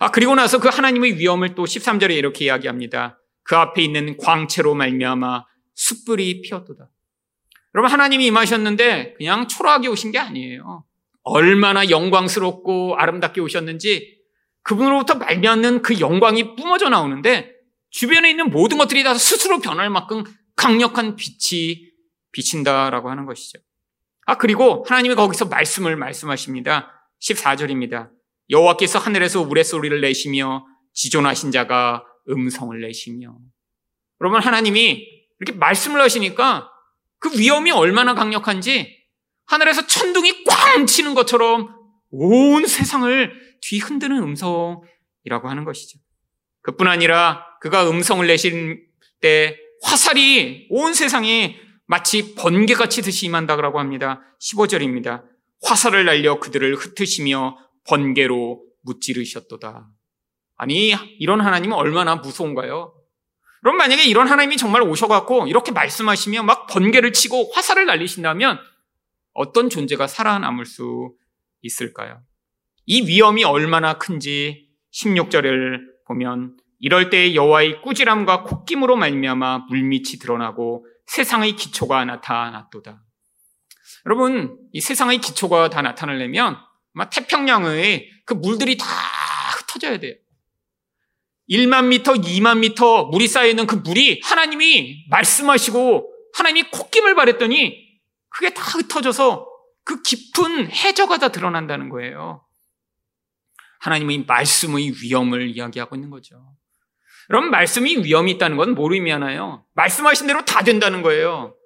아, 0.00 0.10
그리고 0.10 0.34
나서 0.34 0.58
그 0.58 0.68
하나님의 0.68 1.18
위험을 1.18 1.54
또 1.54 1.64
13절에 1.64 2.16
이렇게 2.16 2.46
이야기합니다. 2.46 3.20
그 3.42 3.56
앞에 3.56 3.82
있는 3.82 4.16
광채로 4.16 4.74
말미암아 4.74 5.44
숯불이 5.74 6.42
피었도다. 6.42 6.88
여러분 7.74 7.90
하나님이 7.90 8.26
임하셨는데 8.26 9.14
그냥 9.18 9.48
초라하게 9.48 9.88
오신 9.88 10.12
게 10.12 10.18
아니에요. 10.18 10.84
얼마나 11.22 11.88
영광스럽고 11.88 12.96
아름답게 12.96 13.40
오셨는지 13.40 14.18
그분으로부터 14.62 15.14
말미암는 15.14 15.82
그 15.82 16.00
영광이 16.00 16.56
뿜어져 16.56 16.88
나오는데 16.88 17.52
주변에 17.90 18.30
있는 18.30 18.50
모든 18.50 18.78
것들이 18.78 19.02
다 19.02 19.14
스스로 19.14 19.60
변할 19.60 19.90
만큼 19.90 20.24
강력한 20.56 21.16
빛이 21.16 21.90
비친다라고 22.32 23.10
하는 23.10 23.26
것이죠. 23.26 23.58
아, 24.26 24.36
그리고 24.36 24.84
하나님이 24.88 25.14
거기서 25.14 25.46
말씀을 25.46 25.96
말씀하십니다. 25.96 27.08
14절입니다. 27.20 28.10
여호와께서 28.50 28.98
하늘에서 28.98 29.40
우레소리를 29.40 30.00
내시며 30.00 30.66
지존하신 30.92 31.50
자가 31.50 32.04
음성을 32.28 32.78
내시며. 32.80 33.36
여러분, 34.20 34.40
하나님이 34.40 35.06
이렇게 35.40 35.58
말씀을 35.58 36.00
하시니까 36.00 36.69
그 37.20 37.30
위험이 37.38 37.70
얼마나 37.70 38.14
강력한지 38.14 38.98
하늘에서 39.46 39.86
천둥이 39.86 40.44
꽝 40.44 40.86
치는 40.86 41.14
것처럼 41.14 41.74
온 42.10 42.66
세상을 42.66 43.32
뒤흔드는 43.62 44.16
음성이라고 44.16 45.48
하는 45.48 45.64
것이죠. 45.64 45.98
그뿐 46.62 46.88
아니라 46.88 47.46
그가 47.60 47.88
음성을 47.88 48.26
내신 48.26 48.82
때 49.20 49.56
화살이 49.82 50.66
온 50.70 50.94
세상에 50.94 51.58
마치 51.86 52.34
번개같이 52.34 53.02
듯이 53.02 53.26
임한다고 53.26 53.78
합니다. 53.78 54.22
15절입니다. 54.40 55.24
화살을 55.62 56.04
날려 56.04 56.38
그들을 56.38 56.74
흩으시며 56.76 57.56
번개로 57.86 58.64
무찌르셨도다. 58.82 59.88
아니, 60.56 60.94
이런 61.18 61.40
하나님은 61.40 61.76
얼마나 61.76 62.16
무서운가요? 62.16 62.94
그럼 63.60 63.76
만약에 63.76 64.04
이런 64.04 64.26
하나님이 64.26 64.56
정말 64.56 64.82
오셔갖고 64.82 65.46
이렇게 65.46 65.72
말씀하시며 65.72 66.42
막 66.42 66.66
번개를 66.66 67.12
치고 67.12 67.52
화살을 67.52 67.86
날리신다면 67.86 68.58
어떤 69.32 69.68
존재가 69.68 70.06
살아남을 70.06 70.64
수 70.64 71.12
있을까요? 71.62 72.22
이 72.86 73.06
위험이 73.06 73.44
얼마나 73.44 73.98
큰지 73.98 74.68
16절을 74.94 75.80
보면 76.06 76.56
이럴 76.78 77.10
때 77.10 77.34
여호와의 77.34 77.82
꾸지람과 77.82 78.42
콧김으로 78.44 78.96
말미암아 78.96 79.66
물밑이 79.68 80.18
드러나고 80.20 80.86
세상의 81.06 81.56
기초가 81.56 82.04
나타났도다. 82.06 83.02
여러분, 84.06 84.56
이 84.72 84.80
세상의 84.80 85.18
기초가 85.18 85.68
다 85.68 85.82
나타나려면 85.82 86.56
아마 86.94 87.10
태평양의 87.10 88.08
그 88.24 88.34
물들이 88.34 88.78
다 88.78 88.86
흩어져야 89.58 89.98
돼요. 89.98 90.14
1만 91.50 91.86
미터, 91.86 92.12
2만 92.14 92.58
미터 92.58 93.06
물이 93.06 93.26
쌓여있는 93.26 93.66
그 93.66 93.76
물이 93.76 94.20
하나님이 94.22 95.06
말씀하시고 95.10 96.10
하나님이 96.34 96.70
콧김을 96.70 97.14
바랬더니 97.14 97.76
그게 98.28 98.54
다 98.54 98.62
흩어져서 98.62 99.48
그 99.84 100.02
깊은 100.02 100.70
해저가 100.70 101.18
다 101.18 101.28
드러난다는 101.28 101.88
거예요. 101.88 102.44
하나님의 103.80 104.24
말씀의 104.26 104.92
위험을 105.02 105.48
이야기하고 105.48 105.96
있는 105.96 106.10
거죠. 106.10 106.54
그럼 107.26 107.50
말씀이 107.50 107.96
위험이 108.04 108.32
있다는 108.32 108.56
건 108.56 108.74
뭐로 108.74 108.94
의미하나요? 108.94 109.64
말씀하신 109.74 110.26
대로 110.26 110.44
다 110.44 110.62
된다는 110.62 111.02
거예요. 111.02 111.56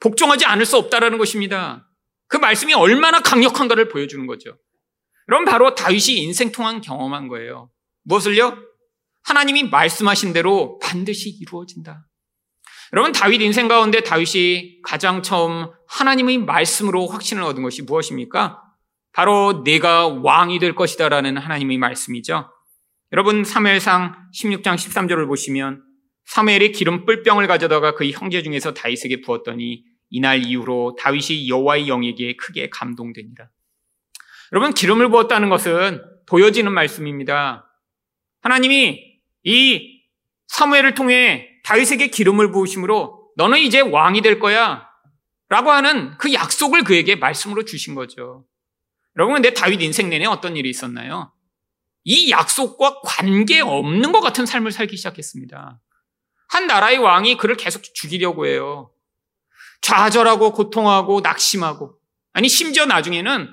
복종하지 0.00 0.44
않을 0.44 0.66
수 0.66 0.76
없다라는 0.76 1.18
것입니다. 1.18 1.88
그 2.26 2.36
말씀이 2.36 2.74
얼마나 2.74 3.20
강력한가를 3.20 3.88
보여주는 3.88 4.26
거죠. 4.26 4.58
그럼 5.26 5.44
바로 5.44 5.74
다윗이 5.74 6.18
인생 6.18 6.52
통한 6.52 6.80
경험한 6.80 7.28
거예요. 7.28 7.70
무엇을요? 8.02 8.58
하나님이 9.24 9.64
말씀하신 9.64 10.32
대로 10.32 10.78
반드시 10.78 11.30
이루어진다. 11.30 12.06
여러분 12.92 13.12
다윗 13.12 13.40
인생 13.40 13.66
가운데 13.66 14.00
다윗이 14.00 14.82
가장 14.82 15.22
처음 15.22 15.68
하나님의 15.88 16.38
말씀으로 16.38 17.08
확신을 17.08 17.42
얻은 17.42 17.62
것이 17.62 17.82
무엇입니까? 17.82 18.62
바로 19.12 19.62
내가 19.64 20.08
왕이 20.08 20.58
될 20.58 20.74
것이다라는 20.74 21.36
하나님의 21.36 21.78
말씀이죠. 21.78 22.50
여러분 23.12 23.44
사무엘상 23.44 24.30
16장 24.34 24.74
13절을 24.74 25.26
보시면 25.26 25.82
사무엘이 26.26 26.72
기름 26.72 27.04
뿔병을 27.04 27.46
가져다가 27.46 27.94
그의 27.94 28.12
형제 28.12 28.42
중에서 28.42 28.74
다윗에게 28.74 29.20
부었더니 29.22 29.84
이날 30.10 30.44
이후로 30.44 30.96
다윗이 30.98 31.48
여호와의 31.48 31.88
영에게 31.88 32.36
크게 32.36 32.70
감동됩니다. 32.70 33.50
여러분 34.52 34.72
기름을 34.72 35.10
부었다는 35.10 35.48
것은 35.48 36.02
보여지는 36.26 36.72
말씀입니다. 36.72 37.68
하나님이 38.40 39.13
이 39.44 40.02
사무엘을 40.48 40.94
통해 40.94 41.48
다윗에게 41.64 42.08
기름을 42.08 42.50
부으심으로 42.52 43.30
너는 43.36 43.58
이제 43.58 43.80
왕이 43.80 44.22
될 44.22 44.38
거야 44.38 44.88
라고 45.48 45.70
하는 45.70 46.16
그 46.18 46.32
약속을 46.32 46.84
그에게 46.84 47.16
말씀으로 47.16 47.64
주신 47.64 47.94
거죠. 47.94 48.44
여러분 49.16 49.34
근데 49.34 49.54
다윗 49.54 49.80
인생 49.80 50.08
내내 50.08 50.26
어떤 50.26 50.56
일이 50.56 50.68
있었나요? 50.70 51.32
이 52.04 52.30
약속과 52.30 53.00
관계 53.02 53.60
없는 53.60 54.12
것 54.12 54.20
같은 54.20 54.46
삶을 54.46 54.72
살기 54.72 54.96
시작했습니다. 54.96 55.80
한 56.48 56.66
나라의 56.66 56.98
왕이 56.98 57.36
그를 57.36 57.56
계속 57.56 57.82
죽이려고 57.82 58.46
해요. 58.46 58.90
좌절하고 59.80 60.52
고통하고 60.52 61.20
낙심하고 61.20 61.98
아니 62.32 62.48
심지어 62.48 62.86
나중에는 62.86 63.48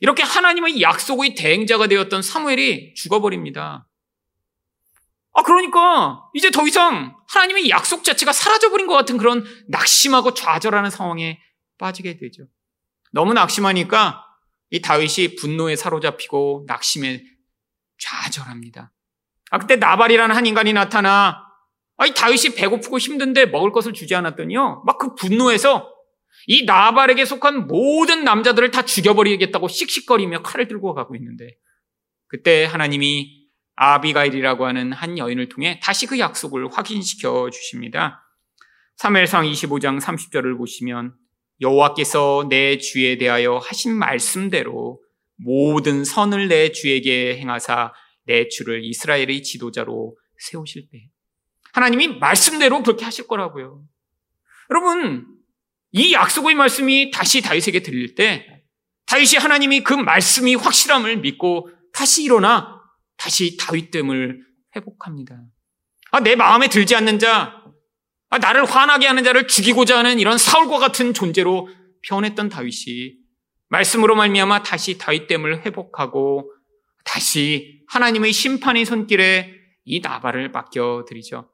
이렇게 0.00 0.22
하나님의 0.22 0.82
약속의 0.82 1.34
대행자가 1.34 1.86
되었던 1.86 2.22
사무엘이 2.22 2.94
죽어버립니다. 2.94 3.86
아 5.36 5.42
그러니까 5.42 6.22
이제 6.32 6.50
더 6.50 6.66
이상 6.66 7.14
하나님의 7.28 7.68
약속 7.68 8.04
자체가 8.04 8.32
사라져버린 8.32 8.86
것 8.86 8.94
같은 8.94 9.18
그런 9.18 9.44
낙심하고 9.68 10.32
좌절하는 10.32 10.90
상황에 10.90 11.38
빠지게 11.78 12.16
되죠. 12.16 12.44
너무 13.12 13.34
낙심하니까 13.34 14.24
이 14.70 14.80
다윗이 14.80 15.36
분노에 15.36 15.76
사로잡히고 15.76 16.64
낙심에 16.66 17.22
좌절합니다. 17.98 18.92
아, 19.50 19.58
그때 19.58 19.76
나발이라는 19.76 20.34
한 20.34 20.46
인간이 20.46 20.72
나타나, 20.72 21.44
아이, 21.98 22.14
다윗이 22.14 22.54
배고프고 22.56 22.98
힘든데 22.98 23.46
먹을 23.46 23.72
것을 23.72 23.92
주지 23.92 24.14
않았더니요. 24.14 24.84
막 24.86 24.98
그 24.98 25.14
분노해서 25.14 25.92
이 26.46 26.64
나발에게 26.64 27.24
속한 27.26 27.66
모든 27.66 28.24
남자들을 28.24 28.70
다 28.70 28.82
죽여버리겠다고 28.82 29.68
씩씩거리며 29.68 30.42
칼을 30.42 30.66
들고 30.68 30.94
가고 30.94 31.14
있는데, 31.14 31.56
그때 32.28 32.64
하나님이 32.64 33.45
아비가일이라고 33.76 34.66
하는 34.66 34.92
한 34.92 35.18
여인을 35.18 35.48
통해 35.48 35.80
다시 35.82 36.06
그 36.06 36.18
약속을 36.18 36.72
확인시켜 36.72 37.50
주십니다. 37.50 38.22
3일상 38.98 39.50
25장 39.52 40.00
30절을 40.00 40.56
보시면 40.56 41.14
여호와께서 41.60 42.46
내 42.48 42.78
주에 42.78 43.18
대하여 43.18 43.58
하신 43.58 43.94
말씀대로 43.94 45.00
모든 45.36 46.04
선을 46.04 46.48
내 46.48 46.72
주에게 46.72 47.38
행하사 47.38 47.92
내 48.24 48.48
주를 48.48 48.84
이스라엘의 48.84 49.42
지도자로 49.42 50.16
세우실 50.38 50.88
때 50.90 51.08
하나님이 51.72 52.18
말씀대로 52.18 52.82
그렇게 52.82 53.04
하실 53.04 53.26
거라고요. 53.26 53.82
여러분 54.70 55.26
이 55.92 56.14
약속의 56.14 56.54
말씀이 56.54 57.10
다시 57.10 57.42
다윗에게 57.42 57.80
들릴 57.82 58.14
때 58.14 58.62
다윗이 59.06 59.36
하나님이 59.38 59.84
그 59.84 59.92
말씀이 59.92 60.54
확실함을 60.54 61.18
믿고 61.18 61.70
다시 61.92 62.24
일어나 62.24 62.75
다시 63.26 63.56
다윗됨을 63.56 64.40
회복합니다. 64.76 65.36
아, 66.12 66.20
내 66.20 66.36
마음에 66.36 66.68
들지 66.68 66.94
않는 66.94 67.18
자, 67.18 67.60
아, 68.30 68.38
나를 68.38 68.64
화나게 68.64 69.08
하는 69.08 69.24
자를 69.24 69.48
죽이고자 69.48 69.98
하는 69.98 70.20
이런 70.20 70.38
사울과 70.38 70.78
같은 70.78 71.12
존재로 71.12 71.68
변했던 72.02 72.48
다윗이 72.48 73.14
말씀으로 73.68 74.14
말미암아 74.14 74.62
다시 74.62 74.96
다윗됨을 74.96 75.66
회복하고 75.66 76.52
다시 77.04 77.82
하나님의 77.88 78.32
심판의 78.32 78.84
손길에 78.84 79.52
이 79.84 79.98
나발을 79.98 80.52
맡겨드리죠. 80.52 81.50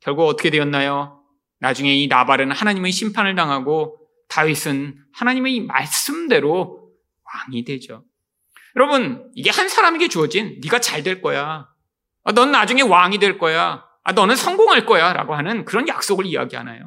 결국 0.00 0.26
어떻게 0.26 0.50
되었나요? 0.50 1.22
나중에 1.58 1.94
이 1.94 2.06
나발은 2.06 2.50
하나님의 2.52 2.92
심판을 2.92 3.34
당하고 3.34 3.96
다윗은 4.28 4.98
하나님의 5.14 5.60
말씀대로 5.60 6.90
왕이 7.24 7.64
되죠. 7.64 8.04
여러분, 8.76 9.30
이게 9.34 9.50
한 9.50 9.68
사람에게 9.68 10.08
주어진 10.08 10.60
네가 10.62 10.80
잘 10.80 11.02
될 11.02 11.22
거야. 11.22 11.68
아, 12.24 12.32
넌 12.32 12.50
나중에 12.50 12.82
왕이 12.82 13.18
될 13.18 13.38
거야. 13.38 13.84
아, 14.02 14.12
너는 14.12 14.36
성공할 14.36 14.86
거야. 14.86 15.12
라고 15.12 15.34
하는 15.34 15.64
그런 15.64 15.86
약속을 15.88 16.26
이야기하나요? 16.26 16.86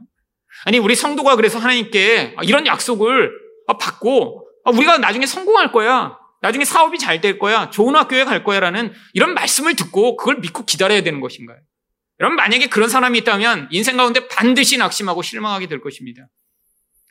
아니, 0.65 0.80
우리 0.80 0.95
성도가 0.95 1.36
그래서 1.36 1.60
하나님께 1.60 2.36
이런 2.43 2.65
약속을 2.65 3.32
받고 3.80 4.47
우리가 4.65 4.97
나중에 4.97 5.26
성공할 5.26 5.71
거야. 5.71 6.17
나중에 6.41 6.65
사업이 6.65 7.00
잘 7.00 7.21
될 7.21 7.39
거야. 7.39 7.69
좋은 7.69 7.95
학교에 7.95 8.23
갈 8.26 8.43
거야. 8.43 8.60
라는 8.60 8.93
이런 9.13 9.34
말씀을 9.34 9.76
듣고 9.76 10.17
그걸 10.17 10.38
믿고 10.39 10.65
기다려야 10.65 11.02
되는 11.02 11.19
것인가요? 11.21 11.58
여러분, 12.19 12.36
만약에 12.36 12.67
그런 12.67 12.89
사람이 12.89 13.17
있다면 13.19 13.67
인생 13.71 13.95
가운데 13.97 14.28
반드시 14.28 14.78
낙심하고 14.78 15.21
실망하게 15.21 15.67
될 15.67 15.82
것입니다. 15.82 16.28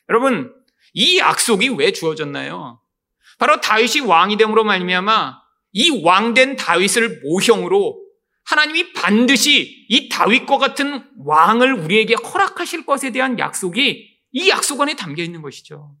여러분, 0.09 0.53
이 0.93 1.17
약속이 1.19 1.69
왜 1.77 1.91
주어졌나요? 1.91 2.79
바로 3.37 3.61
다윗이 3.61 4.01
왕이 4.05 4.37
됨으로 4.37 4.63
말미암아 4.63 5.37
이 5.73 6.03
왕된 6.03 6.55
다윗을 6.55 7.21
모형으로 7.23 8.01
하나님이 8.45 8.93
반드시 8.93 9.85
이 9.89 10.09
다윗과 10.09 10.57
같은 10.57 11.03
왕을 11.23 11.73
우리에게 11.73 12.15
허락하실 12.15 12.85
것에 12.85 13.11
대한 13.11 13.37
약속이 13.37 14.07
이 14.31 14.49
약속 14.49 14.81
안에 14.81 14.95
담겨 14.95 15.21
있는 15.21 15.41
것이죠. 15.41 15.95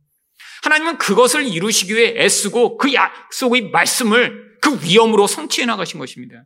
하나님은 0.63 0.97
그것을 0.97 1.45
이루시기 1.45 1.95
위해 1.95 2.15
애쓰고 2.17 2.77
그 2.77 2.93
약속의 2.93 3.69
말씀을 3.69 4.57
그 4.61 4.79
위험으로 4.83 5.27
성취해 5.27 5.65
나가신 5.65 5.99
것입니다. 5.99 6.45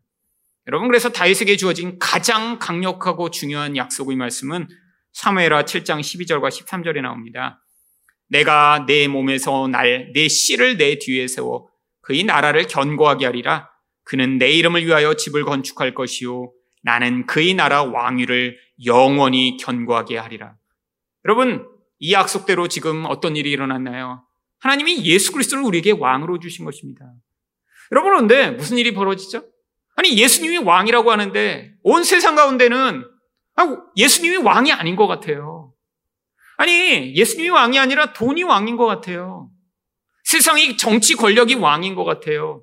여러분 0.68 0.88
그래서 0.88 1.10
다윗에게 1.10 1.58
주어진 1.58 1.98
가장 2.00 2.60
강력하고 2.60 3.30
중요한 3.32 3.78
약속의 3.78 4.16
말씀은 4.16 4.68
사무엘하 5.14 5.64
7장 5.64 6.00
12절과 6.00 6.50
13절에 6.50 7.02
나옵니다. 7.02 7.61
내가 8.32 8.86
내 8.88 9.10
몸에서 9.10 9.68
날, 9.68 10.12
내 10.14 10.30
씨를 10.30 10.78
내 10.78 10.98
뒤에 10.98 11.28
세워 11.28 11.68
그의 12.02 12.24
나라를 12.24 12.66
견고하게 12.66 13.26
하리라. 13.26 13.70
그는 14.04 14.38
내 14.38 14.52
이름을 14.52 14.86
위하여 14.86 15.14
집을 15.14 15.44
건축할 15.44 15.94
것이요. 15.94 16.52
나는 16.82 17.26
그의 17.26 17.54
나라 17.54 17.84
왕위를 17.84 18.58
영원히 18.86 19.58
견고하게 19.58 20.18
하리라. 20.18 20.56
여러분, 21.26 21.68
이 22.00 22.14
약속대로 22.14 22.68
지금 22.68 23.06
어떤 23.06 23.36
일이 23.36 23.52
일어났나요? 23.52 24.24
하나님이 24.60 25.06
예수 25.06 25.32
그리스도를 25.34 25.64
우리에게 25.66 25.92
왕으로 25.92 26.40
주신 26.40 26.66
것입니다. 26.66 27.06
여러분, 27.92 28.12
그런데 28.12 28.52
무슨 28.52 28.78
일이 28.78 28.94
벌어지죠? 28.94 29.44
아니, 29.98 30.18
예수님이 30.18 30.58
왕이라고 30.60 31.12
하는데 31.12 31.74
온 31.84 32.04
세상 32.04 32.36
가운데는 32.36 33.04
아, 33.58 33.78
예수님이 33.98 34.38
왕이 34.38 34.72
아닌 34.72 34.96
것 34.96 35.08
같아요. 35.08 35.61
아니, 36.62 37.16
예수님이 37.16 37.50
왕이 37.50 37.80
아니라 37.80 38.14
돈이 38.14 38.44
왕인 38.44 38.78
것 38.78 38.86
같아요. 38.86 39.50
세상이 40.26 40.78
정치 40.78 41.16
권력이 41.16 41.56
왕인 41.56 41.96
것 41.96 42.04
같아요. 42.04 42.62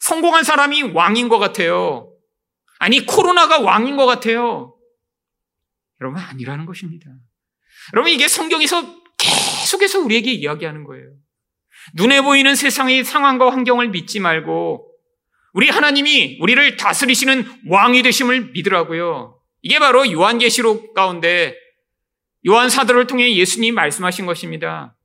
성공한 0.00 0.42
사람이 0.42 0.82
왕인 0.82 1.28
것 1.28 1.38
같아요. 1.38 2.12
아니, 2.80 3.06
코로나가 3.06 3.60
왕인 3.60 3.96
것 3.96 4.04
같아요. 4.04 4.74
여러분, 6.00 6.20
아니라는 6.20 6.66
것입니다. 6.66 7.06
여러분, 7.94 8.10
이게 8.10 8.26
성경에서 8.26 8.82
계속해서 9.16 10.00
우리에게 10.00 10.32
이야기하는 10.32 10.82
거예요. 10.82 11.06
눈에 11.94 12.22
보이는 12.22 12.52
세상의 12.56 13.04
상황과 13.04 13.52
환경을 13.52 13.90
믿지 13.90 14.18
말고, 14.18 14.90
우리 15.52 15.68
하나님이 15.68 16.38
우리를 16.40 16.76
다스리시는 16.76 17.46
왕이 17.68 18.02
되심을 18.02 18.50
믿으라고요. 18.54 19.38
이게 19.62 19.78
바로 19.78 20.10
요한계시록 20.10 20.94
가운데 20.94 21.54
요한 22.46 22.70
사도를 22.70 23.06
통해 23.06 23.34
예수님이 23.34 23.72
말씀하신 23.72 24.26
것입니다. 24.26 24.96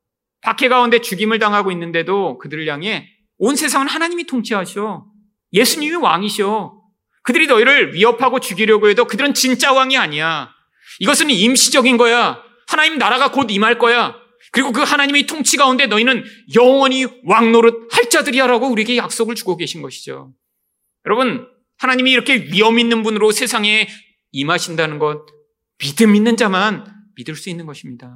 박해 0.42 0.70
가운데 0.70 1.00
죽임을 1.00 1.40
당하고 1.40 1.72
있는데도 1.72 2.38
그들을 2.38 2.68
향해 2.68 3.08
온 3.38 3.56
세상은 3.56 3.88
하나님이 3.88 4.26
통치하셔. 4.26 5.06
예수님이 5.54 5.96
왕이셔. 5.96 6.80
그들이 7.24 7.48
너희를 7.48 7.94
위협하고 7.94 8.40
죽이려고 8.40 8.90
해도 8.90 9.06
그들은 9.06 9.34
진짜 9.34 9.74
왕이 9.74 9.98
아니야. 9.98 10.52
이것은 11.00 11.30
임시적인 11.30 11.98
거야. 11.98 12.42
하나님 12.68 12.98
나라가 12.98 13.32
곧 13.32 13.48
임할 13.50 13.78
거야. 13.78 14.16
그리고 14.52 14.72
그 14.72 14.82
하나님의 14.82 15.28
통치 15.28 15.58
가운데 15.58 15.88
너희는 15.88 16.24
영원히 16.56 17.06
왕노릇 17.26 17.88
할 17.92 18.10
자들이야라고 18.10 18.68
우리에게 18.68 18.98
약속을 18.98 19.36
주고 19.36 19.56
계신 19.58 19.82
것이죠. 19.82 20.34
여러분, 21.06 21.48
하나님이 21.78 22.12
이렇게 22.12 22.36
위험 22.36 22.78
있는 22.78 23.02
분으로 23.02 23.32
세상에 23.32 23.88
임하신다는 24.32 25.00
것 25.00 25.26
믿음 25.78 26.16
있는 26.16 26.38
자만 26.38 27.01
믿을 27.22 27.36
수 27.36 27.50
있는 27.50 27.66
것입니다. 27.66 28.12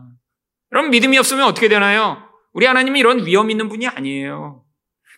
그럼 0.70 0.90
믿음이 0.90 1.18
없으면 1.18 1.46
어떻게 1.46 1.68
되나요? 1.68 2.18
우리 2.54 2.66
하나님이 2.66 3.00
이런 3.00 3.26
위험 3.26 3.52
있는 3.52 3.70
분이 3.70 3.88
아니에요. 3.88 4.64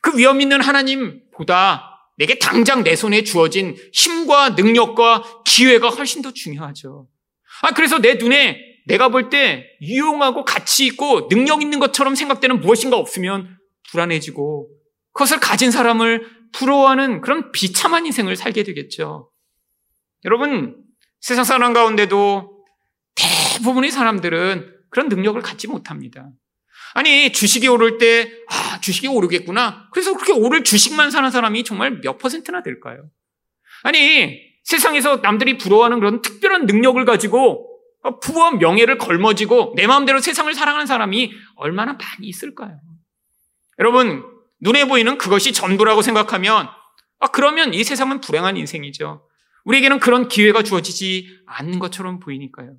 그 0.01 0.17
위험 0.17 0.41
있는 0.41 0.61
하나님보다 0.61 1.93
내게 2.17 2.37
당장 2.39 2.83
내 2.83 2.95
손에 2.95 3.23
주어진 3.23 3.75
힘과 3.93 4.51
능력과 4.51 5.43
기회가 5.45 5.89
훨씬 5.89 6.21
더 6.21 6.31
중요하죠. 6.33 7.07
아, 7.61 7.71
그래서 7.71 7.99
내 7.99 8.15
눈에 8.15 8.59
내가 8.87 9.09
볼 9.09 9.29
때 9.29 9.65
유용하고 9.81 10.45
가치 10.45 10.85
있고 10.85 11.27
능력 11.27 11.61
있는 11.61 11.79
것처럼 11.79 12.15
생각되는 12.15 12.59
무엇인가 12.59 12.97
없으면 12.97 13.57
불안해지고 13.91 14.69
그것을 15.13 15.39
가진 15.39 15.71
사람을 15.71 16.25
부러워하는 16.53 17.21
그런 17.21 17.51
비참한 17.51 18.05
인생을 18.05 18.35
살게 18.35 18.63
되겠죠. 18.63 19.29
여러분, 20.25 20.75
세상 21.19 21.43
사람 21.43 21.73
가운데도 21.73 22.56
대부분의 23.57 23.91
사람들은 23.91 24.75
그런 24.89 25.09
능력을 25.09 25.41
갖지 25.41 25.67
못합니다. 25.67 26.29
아니, 26.93 27.31
주식이 27.31 27.67
오를 27.67 27.97
때, 27.97 28.31
아, 28.49 28.79
주식이 28.79 29.07
오르겠구나. 29.07 29.89
그래서 29.91 30.13
그렇게 30.13 30.31
오를 30.31 30.63
주식만 30.63 31.11
사는 31.11 31.29
사람이 31.29 31.63
정말 31.63 32.01
몇 32.01 32.17
퍼센트나 32.17 32.63
될까요? 32.63 33.09
아니, 33.83 34.39
세상에서 34.63 35.17
남들이 35.17 35.57
부러워하는 35.57 35.99
그런 35.99 36.21
특별한 36.21 36.65
능력을 36.65 37.03
가지고 37.05 37.69
부와 38.21 38.51
명예를 38.51 38.97
걸머지고 38.97 39.73
내 39.75 39.85
마음대로 39.85 40.19
세상을 40.19 40.53
살아가는 40.53 40.85
사람이 40.85 41.31
얼마나 41.55 41.93
많이 41.93 42.27
있을까요? 42.27 42.79
여러분, 43.79 44.25
눈에 44.61 44.85
보이는 44.85 45.17
그것이 45.17 45.53
전부라고 45.53 46.01
생각하면, 46.01 46.67
아, 47.19 47.27
그러면 47.27 47.73
이 47.73 47.83
세상은 47.83 48.21
불행한 48.21 48.57
인생이죠. 48.57 49.27
우리에게는 49.65 49.99
그런 49.99 50.27
기회가 50.27 50.63
주어지지 50.63 51.41
않는 51.45 51.79
것처럼 51.79 52.19
보이니까요. 52.19 52.75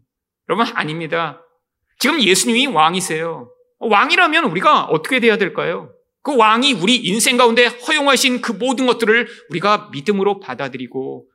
여러분, 0.48 0.66
아닙니다. 0.74 1.42
지금 1.98 2.20
예수님이 2.22 2.66
왕이세요. 2.68 3.50
왕이라면 3.80 4.44
우리가 4.44 4.84
어떻게 4.84 5.20
돼야 5.20 5.36
될까요? 5.36 5.92
그 6.22 6.36
왕이 6.36 6.74
우리 6.74 6.96
인생 6.96 7.36
가운데 7.36 7.66
허용하신 7.66 8.40
그 8.40 8.52
모든 8.52 8.86
것들을 8.86 9.28
우리가 9.50 9.88
믿음으로 9.92 10.40
받아들이고 10.40 11.26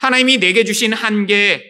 하나님이 0.00 0.38
내게 0.38 0.64
주신 0.64 0.92
한계, 0.92 1.62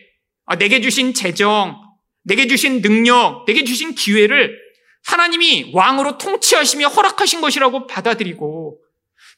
아, 0.45 0.57
내게 0.57 0.81
주신 0.81 1.15
재정, 1.15 1.77
내게 2.25 2.47
주신 2.47 2.83
능력, 2.83 3.45
내게 3.47 3.65
주신 3.65 3.95
기회를 3.95 4.57
하나님이 5.07 5.73
왕으로 5.75 6.19
통치하시며 6.19 6.89
허락하신 6.89 7.41
것이라고 7.41 7.87
받아들이고 7.87 8.79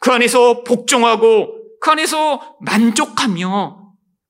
그 0.01 0.11
안에서 0.11 0.65
복종하고 0.65 1.55
그 1.81 1.91
안에서 1.91 2.57
만족하며 2.61 3.80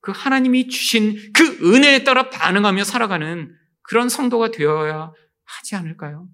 그 0.01 0.13
하나님이 0.15 0.69
주신 0.69 1.33
그 1.35 1.59
은혜에 1.63 2.05
따라 2.05 2.31
반응하며 2.31 2.85
살아가는 2.85 3.55
그런 3.83 4.09
성도가 4.09 4.51
되어야 4.51 5.13
하지 5.45 5.77
않을까요? 5.77 6.29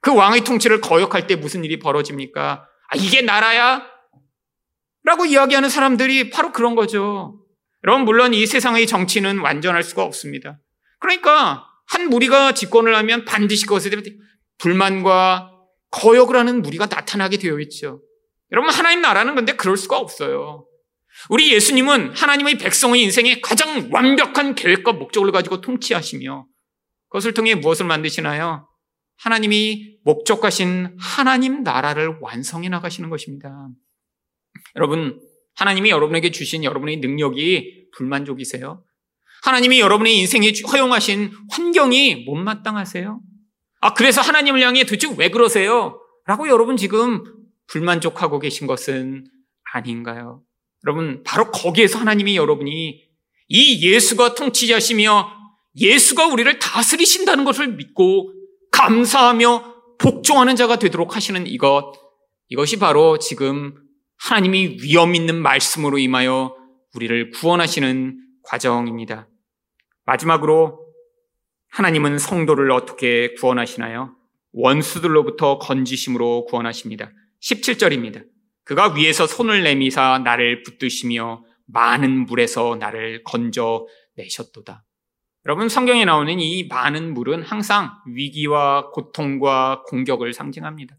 그 0.00 0.14
왕의 0.14 0.44
통치를 0.44 0.80
거역할 0.80 1.26
때 1.26 1.36
무슨 1.36 1.64
일이 1.64 1.78
벌어집니까? 1.78 2.66
아, 2.88 2.96
이게 2.96 3.22
나라야? 3.22 3.82
라고 5.02 5.24
이야기하는 5.24 5.68
사람들이 5.68 6.30
바로 6.30 6.52
그런 6.52 6.74
거죠. 6.74 7.40
여러분, 7.84 8.04
물론 8.04 8.34
이 8.34 8.46
세상의 8.46 8.86
정치는 8.86 9.38
완전할 9.38 9.82
수가 9.82 10.02
없습니다. 10.02 10.58
그러니까 11.00 11.66
한 11.88 12.08
무리가 12.08 12.52
집권을 12.52 12.94
하면 12.96 13.24
반드시 13.24 13.66
그것에 13.66 13.90
대해 13.90 14.02
불만과 14.58 15.52
거역을 15.90 16.36
하는 16.36 16.62
무리가 16.62 16.86
나타나게 16.86 17.38
되어 17.38 17.60
있죠. 17.60 18.02
여러분, 18.52 18.72
하나님 18.72 19.00
나라는 19.00 19.34
근데 19.34 19.54
그럴 19.54 19.76
수가 19.76 19.98
없어요. 19.98 20.65
우리 21.30 21.52
예수님은 21.52 22.10
하나님의 22.14 22.58
백성의 22.58 23.02
인생에 23.02 23.40
가장 23.40 23.88
완벽한 23.92 24.54
계획과 24.54 24.92
목적을 24.92 25.32
가지고 25.32 25.60
통치하시며 25.60 26.46
그것을 27.08 27.34
통해 27.34 27.54
무엇을 27.54 27.86
만드시나요? 27.86 28.68
하나님이 29.18 29.98
목적하신 30.04 30.96
하나님 30.98 31.62
나라를 31.62 32.18
완성해 32.20 32.68
나가시는 32.68 33.08
것입니다. 33.08 33.68
여러분, 34.76 35.20
하나님이 35.54 35.90
여러분에게 35.90 36.30
주신 36.30 36.64
여러분의 36.64 36.98
능력이 36.98 37.88
불만족이세요? 37.96 38.84
하나님이 39.42 39.80
여러분의 39.80 40.18
인생에 40.18 40.52
허용하신 40.70 41.32
환경이 41.50 42.24
못마땅하세요? 42.26 43.20
아, 43.80 43.94
그래서 43.94 44.20
하나님을 44.20 44.60
향해 44.60 44.84
도대체 44.84 45.08
왜 45.16 45.30
그러세요? 45.30 46.00
라고 46.26 46.48
여러분 46.48 46.76
지금 46.76 47.22
불만족하고 47.68 48.38
계신 48.38 48.66
것은 48.66 49.24
아닌가요? 49.72 50.42
여러분, 50.86 51.24
바로 51.24 51.50
거기에서 51.50 51.98
하나님이 51.98 52.36
여러분이 52.36 53.02
이 53.48 53.92
예수가 53.92 54.34
통치자시며 54.34 55.32
예수가 55.76 56.26
우리를 56.26 56.58
다스리신다는 56.60 57.44
것을 57.44 57.68
믿고 57.74 58.32
감사하며 58.70 59.74
복종하는 59.98 60.54
자가 60.54 60.78
되도록 60.78 61.16
하시는 61.16 61.44
이것, 61.48 61.92
이것이 62.48 62.78
바로 62.78 63.18
지금 63.18 63.74
하나님이 64.18 64.78
위험 64.82 65.16
있는 65.16 65.42
말씀으로 65.42 65.98
임하여 65.98 66.56
우리를 66.94 67.30
구원하시는 67.30 68.20
과정입니다. 68.44 69.28
마지막으로 70.04 70.86
하나님은 71.70 72.18
성도를 72.18 72.70
어떻게 72.70 73.34
구원하시나요? 73.34 74.14
원수들로부터 74.52 75.58
건지심으로 75.58 76.44
구원하십니다. 76.44 77.10
17절입니다. 77.42 78.24
그가 78.66 78.92
위에서 78.94 79.28
손을 79.28 79.62
내미사 79.62 80.18
나를 80.18 80.64
붙드시며 80.64 81.44
많은 81.66 82.26
물에서 82.26 82.76
나를 82.76 83.22
건져 83.22 83.86
내셨도다. 84.16 84.84
여러분 85.46 85.68
성경에 85.68 86.04
나오는 86.04 86.40
이 86.40 86.66
많은 86.66 87.14
물은 87.14 87.44
항상 87.44 87.92
위기와 88.06 88.90
고통과 88.90 89.84
공격을 89.86 90.32
상징합니다. 90.32 90.96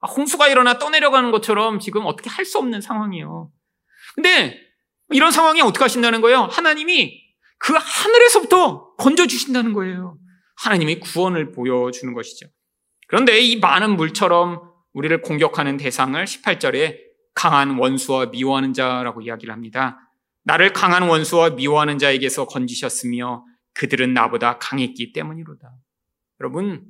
아, 0.00 0.08
홍수가 0.08 0.46
일어나 0.46 0.78
떠내려가는 0.78 1.32
것처럼 1.32 1.80
지금 1.80 2.06
어떻게 2.06 2.30
할 2.30 2.44
수 2.44 2.58
없는 2.58 2.80
상황이에요. 2.80 3.50
근데 4.14 4.56
이런 5.10 5.32
상황에 5.32 5.60
어떻게 5.60 5.82
하신다는 5.82 6.20
거예요? 6.20 6.42
하나님이 6.42 7.20
그 7.58 7.74
하늘에서부터 7.76 8.94
건져주신다는 8.94 9.72
거예요. 9.72 10.18
하나님이 10.62 11.00
구원을 11.00 11.50
보여주는 11.50 12.14
것이죠. 12.14 12.46
그런데 13.08 13.40
이 13.40 13.58
많은 13.58 13.96
물처럼 13.96 14.62
우리를 14.92 15.20
공격하는 15.22 15.78
대상을 15.78 16.24
18절에 16.24 17.07
강한 17.38 17.78
원수와 17.78 18.26
미워하는 18.26 18.72
자라고 18.72 19.20
이야기를 19.20 19.54
합니다. 19.54 20.10
나를 20.42 20.72
강한 20.72 21.04
원수와 21.04 21.50
미워하는 21.50 21.96
자에게서 21.96 22.48
건지셨으며 22.48 23.44
그들은 23.74 24.12
나보다 24.12 24.58
강했기 24.58 25.12
때문이로다. 25.12 25.70
여러분, 26.40 26.84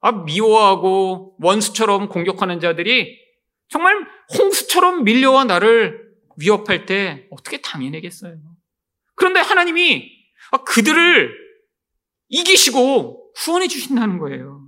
아, 0.00 0.10
미워하고 0.10 1.36
원수처럼 1.38 2.08
공격하는 2.08 2.60
자들이 2.60 3.18
정말 3.68 4.06
홍수처럼 4.38 5.04
밀려와 5.04 5.44
나를 5.44 6.00
위협할 6.38 6.86
때 6.86 7.26
어떻게 7.30 7.60
당해내겠어요? 7.60 8.38
그런데 9.16 9.40
하나님이 9.40 10.10
아, 10.52 10.64
그들을 10.64 11.30
이기시고 12.30 13.34
구원해 13.34 13.68
주신다는 13.68 14.16
거예요. 14.16 14.66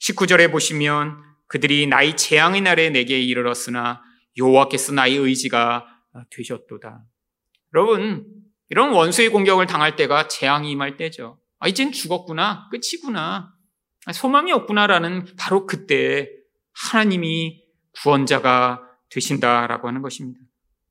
19절에 0.00 0.50
보시면 0.50 1.22
그들이 1.46 1.86
나의 1.86 2.16
재앙의 2.16 2.62
날에 2.62 2.90
내게 2.90 3.20
이르렀으나 3.20 4.07
여호와께서 4.38 4.92
나의 4.92 5.16
의지가 5.16 5.86
되셨도다. 6.30 7.04
여러분, 7.74 8.26
이런 8.70 8.92
원수의 8.92 9.30
공격을 9.30 9.66
당할 9.66 9.96
때가 9.96 10.28
재앙이 10.28 10.70
임할 10.70 10.96
때죠. 10.96 11.38
아, 11.58 11.68
이젠 11.68 11.92
죽었구나. 11.92 12.68
끝이구나. 12.70 13.52
아, 14.06 14.12
소망이 14.12 14.52
없구나라는 14.52 15.26
바로 15.36 15.66
그때 15.66 16.30
하나님이 16.72 17.64
구원자가 17.92 18.82
되신다라고 19.10 19.88
하는 19.88 20.02
것입니다. 20.02 20.40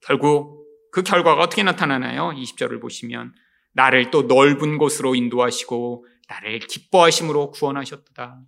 결국 0.01 0.65
그 0.91 1.03
결과가 1.03 1.41
어떻게 1.41 1.63
나타나나요? 1.63 2.31
20절을 2.31 2.81
보시면 2.81 3.33
나를 3.73 4.11
또 4.11 4.23
넓은 4.23 4.77
곳으로 4.77 5.15
인도하시고 5.15 6.05
나를 6.27 6.59
기뻐하심으로 6.59 7.51
구원하셨다. 7.51 8.41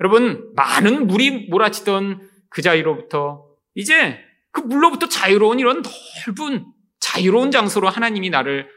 여러분, 0.00 0.52
많은 0.56 1.06
물이 1.06 1.48
몰아치던 1.50 2.28
그 2.48 2.62
자리로부터 2.62 3.46
이제 3.74 4.23
그 4.54 4.60
물로부터 4.60 5.08
자유로운 5.08 5.58
이런 5.58 5.82
넓은 6.26 6.64
자유로운 7.00 7.50
장소로 7.50 7.88
하나님이 7.88 8.30
나를 8.30 8.68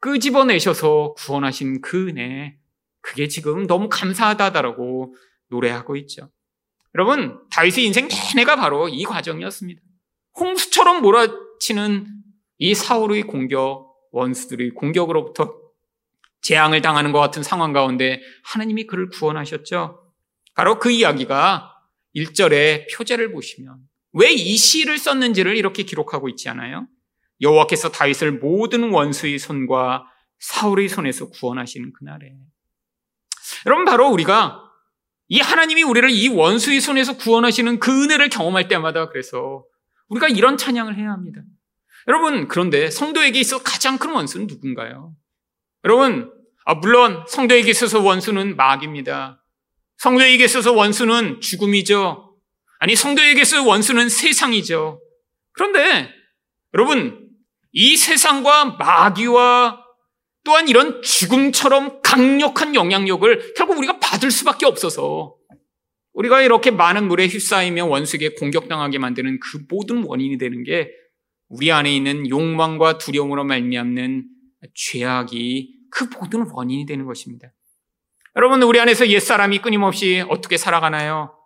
끄집어내셔서 0.00 1.14
구원하신 1.18 1.82
그 1.82 2.08
은혜, 2.08 2.56
그게 3.02 3.28
지금 3.28 3.66
너무 3.66 3.88
감사하다라고 3.90 5.14
노래하고 5.50 5.96
있죠. 5.96 6.30
여러분, 6.94 7.38
다윗의 7.50 7.84
인생 7.84 8.08
내내가 8.08 8.56
바로 8.56 8.88
이 8.88 9.04
과정이었습니다. 9.04 9.82
홍수처럼 10.38 11.02
몰아치는 11.02 12.06
이 12.58 12.74
사울의 12.74 13.24
공격, 13.24 13.94
원수들의 14.12 14.70
공격으로부터 14.70 15.54
재앙을 16.40 16.80
당하는 16.80 17.12
것 17.12 17.20
같은 17.20 17.42
상황 17.42 17.74
가운데 17.74 18.22
하나님이 18.44 18.86
그를 18.86 19.10
구원하셨죠. 19.10 20.12
바로 20.54 20.78
그 20.78 20.90
이야기가 20.90 21.74
1절의 22.16 22.96
표제를 22.96 23.32
보시면 23.32 23.89
왜 24.12 24.32
이 24.32 24.56
시를 24.56 24.98
썼는지를 24.98 25.56
이렇게 25.56 25.82
기록하고 25.84 26.28
있지 26.28 26.48
않아요? 26.48 26.86
여호와께서 27.40 27.90
다윗을 27.90 28.32
모든 28.32 28.90
원수의 28.90 29.38
손과 29.38 30.04
사울의 30.38 30.88
손에서 30.88 31.30
구원하시는 31.30 31.92
그날에 31.92 32.32
여러분 33.66 33.84
바로 33.84 34.08
우리가 34.08 34.62
이 35.28 35.38
하나님이 35.40 35.82
우리를 35.82 36.10
이 36.10 36.28
원수의 36.28 36.80
손에서 36.80 37.16
구원하시는 37.16 37.78
그 37.78 38.04
은혜를 38.04 38.28
경험할 38.30 38.68
때마다 38.68 39.08
그래서 39.08 39.64
우리가 40.08 40.28
이런 40.28 40.56
찬양을 40.56 40.96
해야 40.96 41.12
합니다. 41.12 41.40
여러분 42.08 42.48
그런데 42.48 42.90
성도에게 42.90 43.38
있어 43.38 43.62
가장 43.62 43.98
큰 43.98 44.10
원수는 44.10 44.46
누군가요? 44.46 45.14
여러분 45.84 46.32
아, 46.64 46.74
물론 46.74 47.24
성도에게 47.28 47.70
있어서 47.70 48.00
원수는 48.00 48.56
마귀입니다. 48.56 49.42
성도에게 49.98 50.44
있어서 50.44 50.72
원수는 50.72 51.40
죽음이죠. 51.40 52.29
아니 52.80 52.96
성도에게 52.96 53.42
있어서 53.42 53.62
원수는 53.62 54.08
세상이죠. 54.08 55.00
그런데 55.52 56.10
여러분 56.74 57.28
이 57.72 57.96
세상과 57.96 58.76
마귀와 58.78 59.84
또한 60.44 60.66
이런 60.66 61.02
죽음처럼 61.02 62.00
강력한 62.02 62.74
영향력을 62.74 63.54
결국 63.54 63.78
우리가 63.78 64.00
받을 64.00 64.30
수밖에 64.30 64.64
없어서 64.64 65.36
우리가 66.14 66.40
이렇게 66.40 66.70
많은 66.70 67.06
물에 67.06 67.28
휩싸이며 67.28 67.84
원수에게 67.84 68.30
공격당하게 68.30 68.98
만드는 68.98 69.38
그 69.40 69.58
모든 69.68 70.02
원인이 70.02 70.38
되는 70.38 70.64
게 70.64 70.90
우리 71.48 71.70
안에 71.70 71.94
있는 71.94 72.28
욕망과 72.28 72.96
두려움으로 72.96 73.44
말미암는 73.44 74.24
죄악이 74.74 75.80
그 75.90 76.04
모든 76.18 76.46
원인이 76.50 76.86
되는 76.86 77.04
것입니다. 77.04 77.52
여러분 78.36 78.62
우리 78.62 78.80
안에서 78.80 79.08
옛사람이 79.08 79.58
끊임없이 79.58 80.24
어떻게 80.30 80.56
살아가나요? 80.56 81.39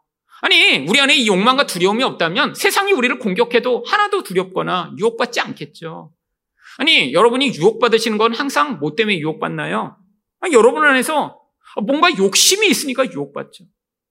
아니 0.45 0.87
우리 0.87 1.01
안에 1.01 1.15
이 1.17 1.27
욕망과 1.27 1.65
두려움이 1.65 2.03
없다면 2.03 2.55
세상이 2.55 2.93
우리를 2.93 3.19
공격해도 3.19 3.83
하나도 3.87 4.25
두렵거나 4.25 4.93
유혹받지 4.99 5.41
않겠죠. 5.41 6.13
아니, 6.77 7.15
여러분이 7.15 7.55
유혹받으시는 7.55 8.19
건 8.19 8.35
항상 8.35 8.79
뭐 8.79 8.95
때문에 8.95 9.19
유혹받나요? 9.21 9.97
아니, 10.41 10.53
여러분 10.53 10.85
안에서 10.85 11.41
뭔가 11.87 12.15
욕심이 12.19 12.69
있으니까 12.69 13.11
유혹받죠. 13.11 13.65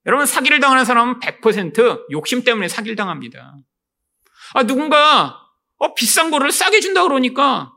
여러분, 0.07 0.25
사기를 0.25 0.59
당하는 0.59 0.85
사람은 0.85 1.19
100% 1.19 2.09
욕심 2.09 2.43
때문에 2.43 2.67
사기를 2.67 2.95
당합니다. 2.95 3.55
아, 4.55 4.63
누군가, 4.63 5.39
어, 5.77 5.93
비싼 5.93 6.31
거를 6.31 6.51
싸게 6.51 6.79
준다 6.79 7.03
그러니까 7.03 7.73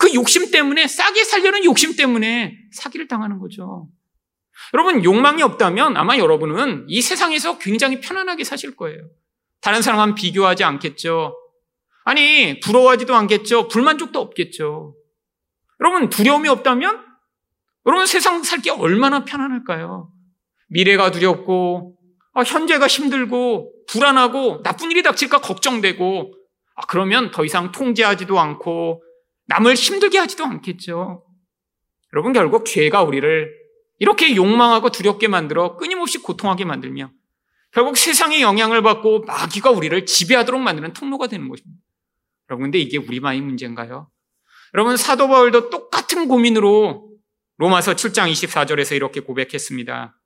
그 0.00 0.12
욕심 0.14 0.50
때문에, 0.50 0.88
싸게 0.88 1.22
살려는 1.22 1.64
욕심 1.64 1.94
때문에 1.94 2.58
사기를 2.72 3.06
당하는 3.06 3.38
거죠. 3.38 3.86
여러분, 4.72 5.04
욕망이 5.04 5.42
없다면 5.42 5.96
아마 5.96 6.18
여러분은 6.18 6.86
이 6.88 7.02
세상에서 7.02 7.58
굉장히 7.58 8.00
편안하게 8.00 8.44
사실 8.44 8.76
거예요. 8.76 9.08
다른 9.60 9.82
사람과 9.82 10.14
비교하지 10.14 10.64
않겠죠. 10.64 11.36
아니, 12.04 12.60
부러워하지도 12.60 13.14
않겠죠. 13.14 13.68
불만족도 13.68 14.20
없겠죠. 14.20 14.94
여러분, 15.80 16.10
두려움이 16.10 16.48
없다면? 16.48 17.04
여러분, 17.86 18.06
세상 18.06 18.42
살기 18.42 18.70
얼마나 18.70 19.24
편안할까요? 19.24 20.10
미래가 20.68 21.10
두렵고, 21.10 21.96
아, 22.34 22.42
현재가 22.42 22.86
힘들고, 22.86 23.72
불안하고, 23.88 24.62
나쁜 24.62 24.90
일이 24.90 25.02
닥칠까 25.02 25.40
걱정되고, 25.40 26.34
아, 26.76 26.82
그러면 26.86 27.30
더 27.30 27.44
이상 27.44 27.72
통제하지도 27.72 28.38
않고, 28.38 29.02
남을 29.46 29.74
힘들게 29.74 30.18
하지도 30.18 30.44
않겠죠. 30.44 31.24
여러분, 32.12 32.32
결국 32.32 32.66
죄가 32.66 33.02
우리를 33.02 33.63
이렇게 34.04 34.36
욕망하고 34.36 34.90
두렵게 34.90 35.28
만들어 35.28 35.78
끊임없이 35.78 36.18
고통하게 36.18 36.66
만들며 36.66 37.10
결국 37.72 37.96
세상의 37.96 38.42
영향을 38.42 38.82
받고 38.82 39.24
마귀가 39.24 39.70
우리를 39.70 40.04
지배하도록 40.04 40.60
만드는 40.60 40.92
통로가 40.92 41.26
되는 41.26 41.48
것입니다. 41.48 41.82
여러분, 42.50 42.64
근데 42.66 42.78
이게 42.78 42.98
우리만의 42.98 43.40
문제인가요? 43.40 44.10
여러분, 44.74 44.98
사도 44.98 45.26
바울도 45.28 45.70
똑같은 45.70 46.28
고민으로 46.28 47.08
로마서 47.56 47.94
7장 47.94 48.30
24절에서 48.30 48.94
이렇게 48.94 49.20
고백했습니다. 49.20 50.20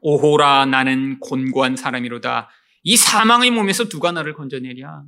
오호라 0.00 0.66
나는 0.66 1.20
곤고한 1.20 1.76
사람이로다. 1.76 2.50
이 2.82 2.96
사망의 2.96 3.52
몸에서 3.52 3.88
누가 3.88 4.10
나를 4.10 4.34
건져내랴. 4.34 5.04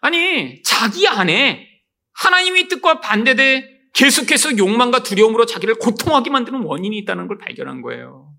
아니, 0.00 0.62
자기 0.62 1.06
안에 1.06 1.68
하나님의 2.14 2.68
뜻과 2.68 3.00
반대돼 3.00 3.79
계속해서 3.92 4.56
욕망과 4.56 5.02
두려움으로 5.02 5.46
자기를 5.46 5.76
고통하게 5.76 6.30
만드는 6.30 6.62
원인이 6.62 6.96
있다는 6.98 7.28
걸 7.28 7.38
발견한 7.38 7.82
거예요. 7.82 8.32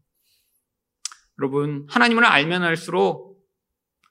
여러분, 1.40 1.86
하나님을 1.90 2.26
알면 2.26 2.64
알수록 2.64 3.38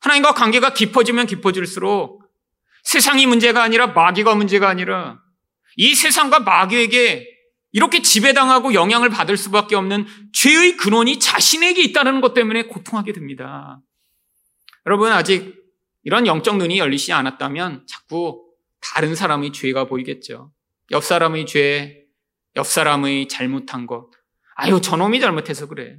하나님과 0.00 0.34
관계가 0.34 0.74
깊어지면 0.74 1.26
깊어질수록 1.26 2.22
세상이 2.82 3.26
문제가 3.26 3.62
아니라 3.62 3.88
마귀가 3.88 4.34
문제가 4.34 4.68
아니라 4.68 5.20
이 5.76 5.94
세상과 5.94 6.40
마귀에게 6.40 7.26
이렇게 7.72 8.02
지배당하고 8.02 8.74
영향을 8.74 9.10
받을 9.10 9.36
수밖에 9.36 9.76
없는 9.76 10.06
죄의 10.32 10.76
근원이 10.76 11.20
자신에게 11.20 11.82
있다는 11.82 12.20
것 12.20 12.34
때문에 12.34 12.64
고통하게 12.64 13.12
됩니다. 13.12 13.80
여러분, 14.86 15.12
아직 15.12 15.54
이런 16.02 16.26
영적 16.26 16.56
눈이 16.56 16.78
열리지 16.78 17.12
않았다면 17.12 17.86
자꾸 17.86 18.44
다른 18.80 19.14
사람의 19.14 19.52
죄가 19.52 19.84
보이겠죠. 19.84 20.50
옆 20.90 21.04
사람의 21.04 21.46
죄, 21.46 22.04
옆 22.56 22.66
사람의 22.66 23.28
잘못한 23.28 23.86
것. 23.86 24.10
아유, 24.56 24.80
저놈이 24.80 25.20
잘못해서 25.20 25.66
그래. 25.66 25.96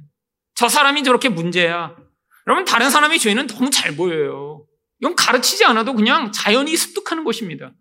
저 0.54 0.68
사람이 0.68 1.02
저렇게 1.02 1.28
문제야. 1.28 1.96
여러분, 2.46 2.64
다른 2.64 2.90
사람의 2.90 3.18
죄는 3.18 3.46
너무 3.46 3.70
잘 3.70 3.96
보여요. 3.96 4.64
이건 5.00 5.16
가르치지 5.16 5.64
않아도 5.64 5.94
그냥 5.94 6.30
자연히 6.32 6.76
습득하는 6.76 7.24
것입니다. 7.24 7.72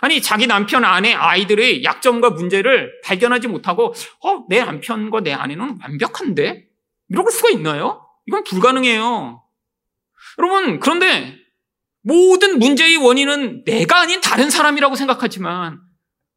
아니, 0.00 0.22
자기 0.22 0.46
남편, 0.46 0.84
아내, 0.84 1.12
아이들의 1.12 1.82
약점과 1.82 2.30
문제를 2.30 3.00
발견하지 3.04 3.48
못하고, 3.48 3.94
어, 4.20 4.46
내 4.48 4.62
남편과 4.62 5.20
내 5.20 5.32
아내는 5.32 5.78
완벽한데? 5.82 6.66
이럴 7.08 7.30
수가 7.30 7.50
있나요? 7.50 8.06
이건 8.26 8.44
불가능해요. 8.44 9.42
여러분, 10.38 10.80
그런데 10.80 11.36
모든 12.02 12.58
문제의 12.58 12.96
원인은 12.96 13.64
내가 13.64 14.00
아닌 14.00 14.20
다른 14.20 14.50
사람이라고 14.50 14.94
생각하지만, 14.96 15.80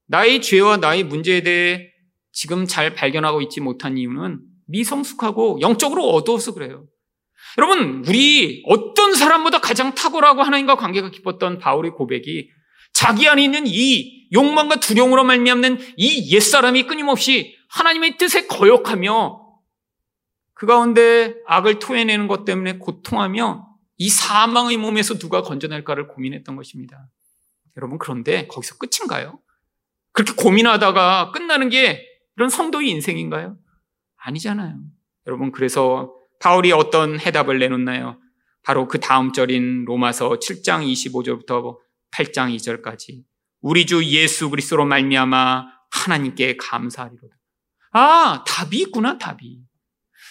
나의 0.09 0.41
죄와 0.41 0.77
나의 0.77 1.03
문제에 1.03 1.41
대해 1.41 1.91
지금 2.31 2.65
잘 2.65 2.95
발견하고 2.95 3.41
있지 3.41 3.61
못한 3.61 3.97
이유는 3.97 4.41
미성숙하고 4.67 5.59
영적으로 5.61 6.09
어두워서 6.09 6.53
그래요. 6.53 6.85
여러분, 7.57 8.03
우리 8.07 8.63
어떤 8.65 9.13
사람보다 9.13 9.61
가장 9.61 9.93
탁월하고 9.95 10.41
하나님과 10.41 10.75
관계가 10.75 11.11
깊었던 11.11 11.59
바울의 11.59 11.91
고백이 11.91 12.49
자기 12.93 13.27
안에 13.27 13.43
있는 13.43 13.63
이 13.65 14.27
욕망과 14.33 14.79
두려움으로 14.79 15.23
말미암는 15.23 15.79
이 15.97 16.33
옛사람이 16.33 16.83
끊임없이 16.83 17.55
하나님의 17.69 18.17
뜻에 18.17 18.47
거역하며 18.47 19.47
그 20.53 20.65
가운데 20.65 21.35
악을 21.45 21.79
토해내는 21.79 22.27
것 22.27 22.45
때문에 22.45 22.79
고통하며 22.79 23.67
이 23.97 24.09
사망의 24.09 24.77
몸에서 24.77 25.17
누가 25.19 25.41
건져낼까를 25.43 26.07
고민했던 26.07 26.55
것입니다. 26.55 27.09
여러분, 27.77 27.99
그런데 27.99 28.47
거기서 28.47 28.75
끝인가요? 28.77 29.39
그렇게 30.19 30.33
고민하다가 30.33 31.31
끝나는 31.31 31.69
게 31.69 32.05
이런 32.35 32.49
성도의 32.49 32.89
인생인가요? 32.89 33.57
아니잖아요. 34.17 34.75
여러분, 35.27 35.53
그래서 35.53 36.13
바울이 36.41 36.73
어떤 36.73 37.17
해답을 37.17 37.57
내놓나요? 37.57 38.19
바로 38.61 38.89
그 38.89 38.99
다음 38.99 39.31
절인 39.31 39.85
로마서 39.85 40.31
7장 40.31 40.85
25절부터 40.85 41.77
8장 42.13 42.53
2절까지 42.53 43.23
우리 43.61 43.85
주 43.85 44.03
예수 44.03 44.49
그리스도로 44.49 44.85
말미암아 44.85 45.67
하나님께 45.89 46.57
감사하리로다. 46.57 47.35
아, 47.93 48.43
답이 48.45 48.77
있구나, 48.77 49.17
답이. 49.17 49.61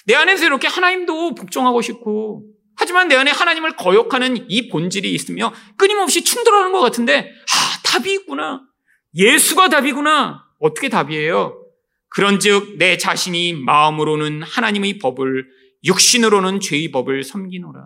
내 0.05 0.15
안에서 0.15 0.45
이렇게 0.45 0.69
하나님도 0.69 1.35
복종하고 1.35 1.81
싶고 1.81 2.45
하지만 2.77 3.09
내 3.09 3.17
안에 3.17 3.31
하나님을 3.31 3.77
거역하는 3.77 4.51
이 4.51 4.69
본질이 4.69 5.15
있으며 5.15 5.55
끊임없이 5.79 6.23
충돌하는 6.25 6.73
것 6.73 6.81
같은데 6.81 7.31
아, 7.31 7.83
답이 7.85 8.13
있구나. 8.13 8.69
예수가 9.15 9.69
답이구나. 9.69 10.45
어떻게 10.61 10.89
답이에요? 10.89 11.65
그런즉 12.11 12.77
내 12.79 12.97
자신이 12.97 13.53
마음으로는 13.53 14.43
하나님의 14.43 14.99
법을 14.99 15.47
육신으로는 15.85 16.61
죄의 16.61 16.91
법을 16.91 17.23
섬기노라. 17.23 17.81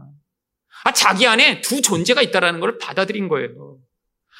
아, 0.85 0.93
자기 0.93 1.27
안에 1.27 1.61
두 1.61 1.83
존재가 1.83 2.23
있다라는 2.23 2.61
걸 2.61 2.79
받아들인 2.79 3.29
거예요. 3.29 3.79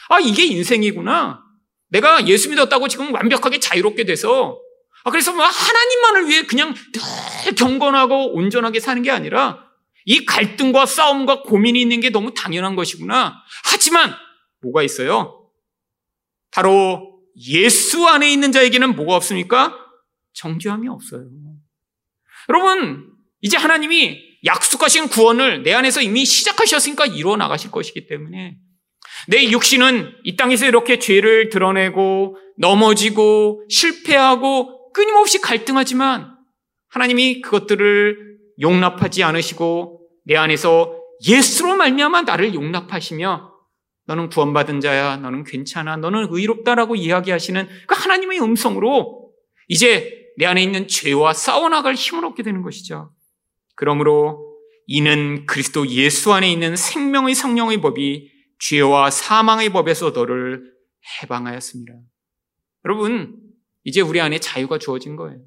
아, 0.09 0.19
이게 0.19 0.45
인생이구나. 0.45 1.43
내가 1.89 2.27
예수 2.27 2.49
믿었다고 2.51 2.89
지금 2.89 3.13
완벽하게 3.13 3.61
자유롭게 3.61 4.05
돼서 4.05 4.59
아, 5.05 5.11
그래서 5.11 5.33
뭐 5.33 5.45
하나님만을 5.45 6.29
위해 6.29 6.43
그냥 6.47 6.75
늘 7.45 7.55
경건하고 7.55 8.35
온전하게 8.35 8.81
사는 8.81 9.03
게 9.03 9.11
아니라 9.11 9.65
이 10.05 10.25
갈등과 10.25 10.87
싸움과 10.87 11.43
고민이 11.43 11.81
있는 11.81 12.01
게 12.01 12.11
너무 12.11 12.33
당연한 12.35 12.77
것이구나. 12.77 13.35
하지만 13.65 14.15
뭐가 14.63 14.83
있어요? 14.83 15.42
바로 16.53 17.21
예수 17.37 18.07
안에 18.07 18.31
있는 18.31 18.53
자에게는 18.53 18.95
뭐가 18.95 19.17
없습니까? 19.17 19.77
정죄함이 20.35 20.89
없어요. 20.89 21.27
여러분, 22.49 23.11
이제 23.41 23.57
하나님이 23.57 24.21
약속하신 24.45 25.09
구원을 25.09 25.63
내 25.63 25.73
안에서 25.73 26.01
이미 26.01 26.25
시작하셨으니까 26.25 27.07
이루어 27.07 27.37
나가실 27.37 27.71
것이기 27.71 28.07
때문에 28.07 28.57
내 29.29 29.51
육신은 29.51 30.17
이 30.25 30.37
땅에서 30.37 30.67
이렇게 30.67 30.99
죄를 30.99 31.49
드러내고 31.49 32.37
넘어지고 32.59 33.65
실패하고 33.69 34.93
끊임없이 34.93 35.41
갈등하지만 35.41 36.37
하나님이 36.89 37.41
그것들을 37.41 38.37
용납하지 38.61 39.23
않으시고 39.23 40.01
내 40.25 40.37
안에서 40.37 40.99
예수로 41.27 41.77
말미암아 41.77 42.23
나를 42.23 42.55
용납하시며 42.55 43.52
너는 44.07 44.29
구원받은 44.29 44.81
자야, 44.81 45.17
너는 45.19 45.45
괜찮아, 45.45 45.97
너는 45.97 46.29
의롭다라고 46.31 46.97
이야기하시는 46.97 47.69
그 47.87 47.95
하나님의 47.95 48.41
음성으로 48.41 49.33
이제 49.69 50.33
내 50.37 50.47
안에 50.47 50.63
있는 50.63 50.89
죄와 50.89 51.33
싸워나갈 51.33 51.95
힘을 51.95 52.25
얻게 52.25 52.43
되는 52.43 52.63
것이죠. 52.63 53.13
그러므로 53.77 54.57
이는 54.87 55.47
그리스도 55.47 55.87
예수 55.89 56.33
안에 56.33 56.51
있는 56.51 56.77
생명의 56.77 57.35
성령의 57.35 57.81
법이 57.81 58.31
죄와 58.59 59.11
사망의 59.11 59.71
법에서 59.71 60.11
너를 60.11 60.73
해방하였습니다. 61.23 61.93
여러분, 62.85 63.37
이제 63.85 64.01
우리 64.01 64.21
안에 64.21 64.39
자유가 64.39 64.79
주어진 64.79 65.17
거예요. 65.17 65.41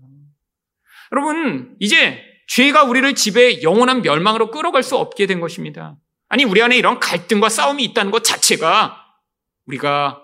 여러분, 1.12 1.76
이제 1.80 2.22
죄가 2.48 2.84
우리를 2.84 3.14
집에 3.16 3.62
영원한 3.64 4.02
멸망으로 4.02 4.52
끌어갈 4.52 4.84
수 4.84 4.96
없게 4.98 5.26
된 5.26 5.40
것입니다. 5.40 5.98
아니, 6.28 6.44
우리 6.44 6.62
안에 6.62 6.78
이런 6.78 7.00
갈등과 7.00 7.50
싸움이 7.50 7.84
있다는 7.84 8.12
것 8.12 8.24
자체가 8.24 9.06
우리가 9.66 10.22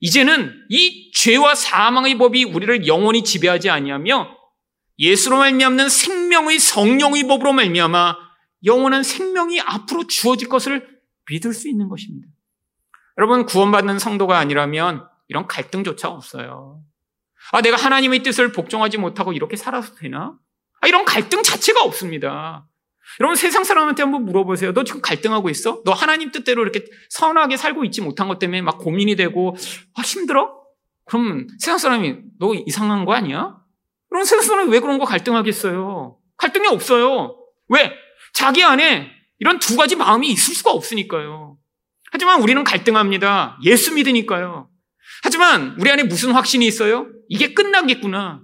이제는 0.00 0.66
이 0.70 1.12
죄와 1.12 1.54
사망의 1.54 2.16
법이 2.18 2.44
우리를 2.44 2.86
영원히 2.86 3.22
지배하지 3.22 3.70
아니하며 3.70 4.36
예수로 4.98 5.38
말미암는 5.38 5.88
생명의 5.88 6.58
성령의 6.58 7.26
법으로 7.26 7.52
말미암아 7.52 8.16
영원한 8.64 9.02
생명이 9.02 9.60
앞으로 9.60 10.06
주어질 10.06 10.48
것을 10.48 11.00
믿을 11.30 11.54
수 11.54 11.68
있는 11.68 11.88
것입니다. 11.88 12.28
여러분 13.18 13.46
구원받는 13.46 13.98
성도가 13.98 14.38
아니라면 14.38 15.06
이런 15.28 15.46
갈등조차 15.46 16.08
없어요. 16.08 16.82
아 17.52 17.62
내가 17.62 17.76
하나님의 17.76 18.22
뜻을 18.22 18.52
복종하지 18.52 18.98
못하고 18.98 19.32
이렇게 19.32 19.56
살아도 19.56 19.94
되나? 19.94 20.34
아, 20.80 20.86
이런 20.86 21.04
갈등 21.04 21.42
자체가 21.42 21.82
없습니다. 21.82 22.66
여러분 23.18 23.34
세상 23.34 23.64
사람한테 23.64 24.02
한번 24.02 24.24
물어보세요. 24.24 24.72
너 24.72 24.84
지금 24.84 25.00
갈등하고 25.00 25.50
있어? 25.50 25.82
너 25.84 25.92
하나님 25.92 26.30
뜻대로 26.30 26.62
이렇게 26.62 26.84
선하게 27.08 27.56
살고 27.56 27.84
있지 27.86 28.00
못한 28.00 28.28
것 28.28 28.38
때문에 28.38 28.62
막 28.62 28.78
고민이 28.78 29.16
되고 29.16 29.56
아, 29.94 30.02
힘들어? 30.02 30.60
그럼 31.06 31.48
세상 31.58 31.78
사람이 31.78 32.16
너 32.38 32.54
이상한 32.54 33.04
거 33.04 33.14
아니야? 33.14 33.56
그럼 34.08 34.24
세상 34.24 34.42
사람이 34.42 34.70
왜 34.70 34.80
그런 34.80 34.98
거 34.98 35.04
갈등하겠어요? 35.04 36.16
갈등이 36.36 36.68
없어요. 36.68 37.36
왜? 37.68 37.92
자기 38.32 38.62
안에 38.62 39.10
이런 39.38 39.58
두 39.58 39.76
가지 39.76 39.96
마음이 39.96 40.28
있을 40.30 40.54
수가 40.54 40.70
없으니까요. 40.70 41.56
하지만 42.12 42.40
우리는 42.42 42.62
갈등합니다. 42.64 43.58
예수 43.64 43.94
믿으니까요. 43.94 44.68
하지만 45.22 45.76
우리 45.78 45.90
안에 45.90 46.04
무슨 46.04 46.32
확신이 46.32 46.66
있어요? 46.66 47.08
이게 47.28 47.54
끝나겠구나. 47.54 48.42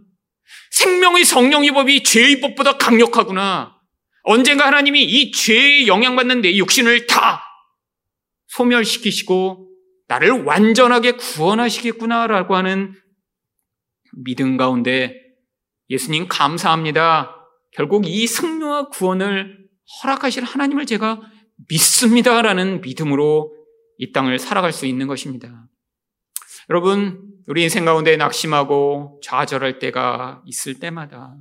생명의 0.71 1.25
성령의 1.25 1.73
법이 1.73 2.03
죄의 2.03 2.41
법보다 2.41 2.77
강력하구나. 2.77 3.76
언젠가 4.29 4.67
하나님이 4.67 5.05
이 5.05 5.31
죄에 5.31 5.87
영향받는 5.87 6.41
내 6.41 6.57
육신을 6.57 7.07
다 7.07 7.45
소멸시키시고 8.49 9.71
나를 10.09 10.43
완전하게 10.43 11.13
구원하시겠구나라고 11.13 12.57
하는 12.57 12.95
믿음 14.25 14.57
가운데 14.57 15.15
예수님 15.91 16.27
감사합니다. 16.29 17.37
결국 17.71 18.09
이 18.09 18.27
승리와 18.27 18.89
구원을 18.89 19.69
허락하실 20.03 20.43
하나님을 20.43 20.87
제가 20.87 21.21
믿습니다라는 21.69 22.81
믿음으로 22.81 23.55
이 23.99 24.11
땅을 24.11 24.41
살아갈 24.41 24.73
수 24.73 24.87
있는 24.87 25.07
것입니다. 25.07 25.69
여러분, 26.69 27.23
우리 27.47 27.63
인생 27.63 27.85
가운데 27.85 28.17
낙심하고 28.17 29.21
좌절할 29.23 29.79
때가 29.79 30.43
있을 30.47 30.81
때마다 30.81 31.37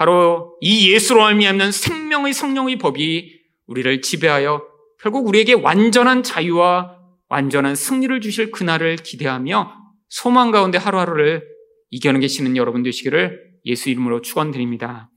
바로 0.00 0.56
이 0.62 0.90
예수로 0.90 1.22
알미암는 1.26 1.72
생명의 1.72 2.32
성령의 2.32 2.78
법이 2.78 3.38
우리를 3.66 4.00
지배하여 4.00 4.62
결국 4.98 5.28
우리에게 5.28 5.52
완전한 5.52 6.22
자유와 6.22 6.96
완전한 7.28 7.74
승리를 7.74 8.18
주실 8.22 8.50
그날을 8.50 8.96
기대하며 8.96 9.74
소망 10.08 10.52
가운데 10.52 10.78
하루하루를 10.78 11.44
이겨내시는 11.90 12.56
여러분 12.56 12.82
되시기를 12.82 13.42
예수 13.66 13.90
이름으로 13.90 14.22
축원드립니다. 14.22 15.10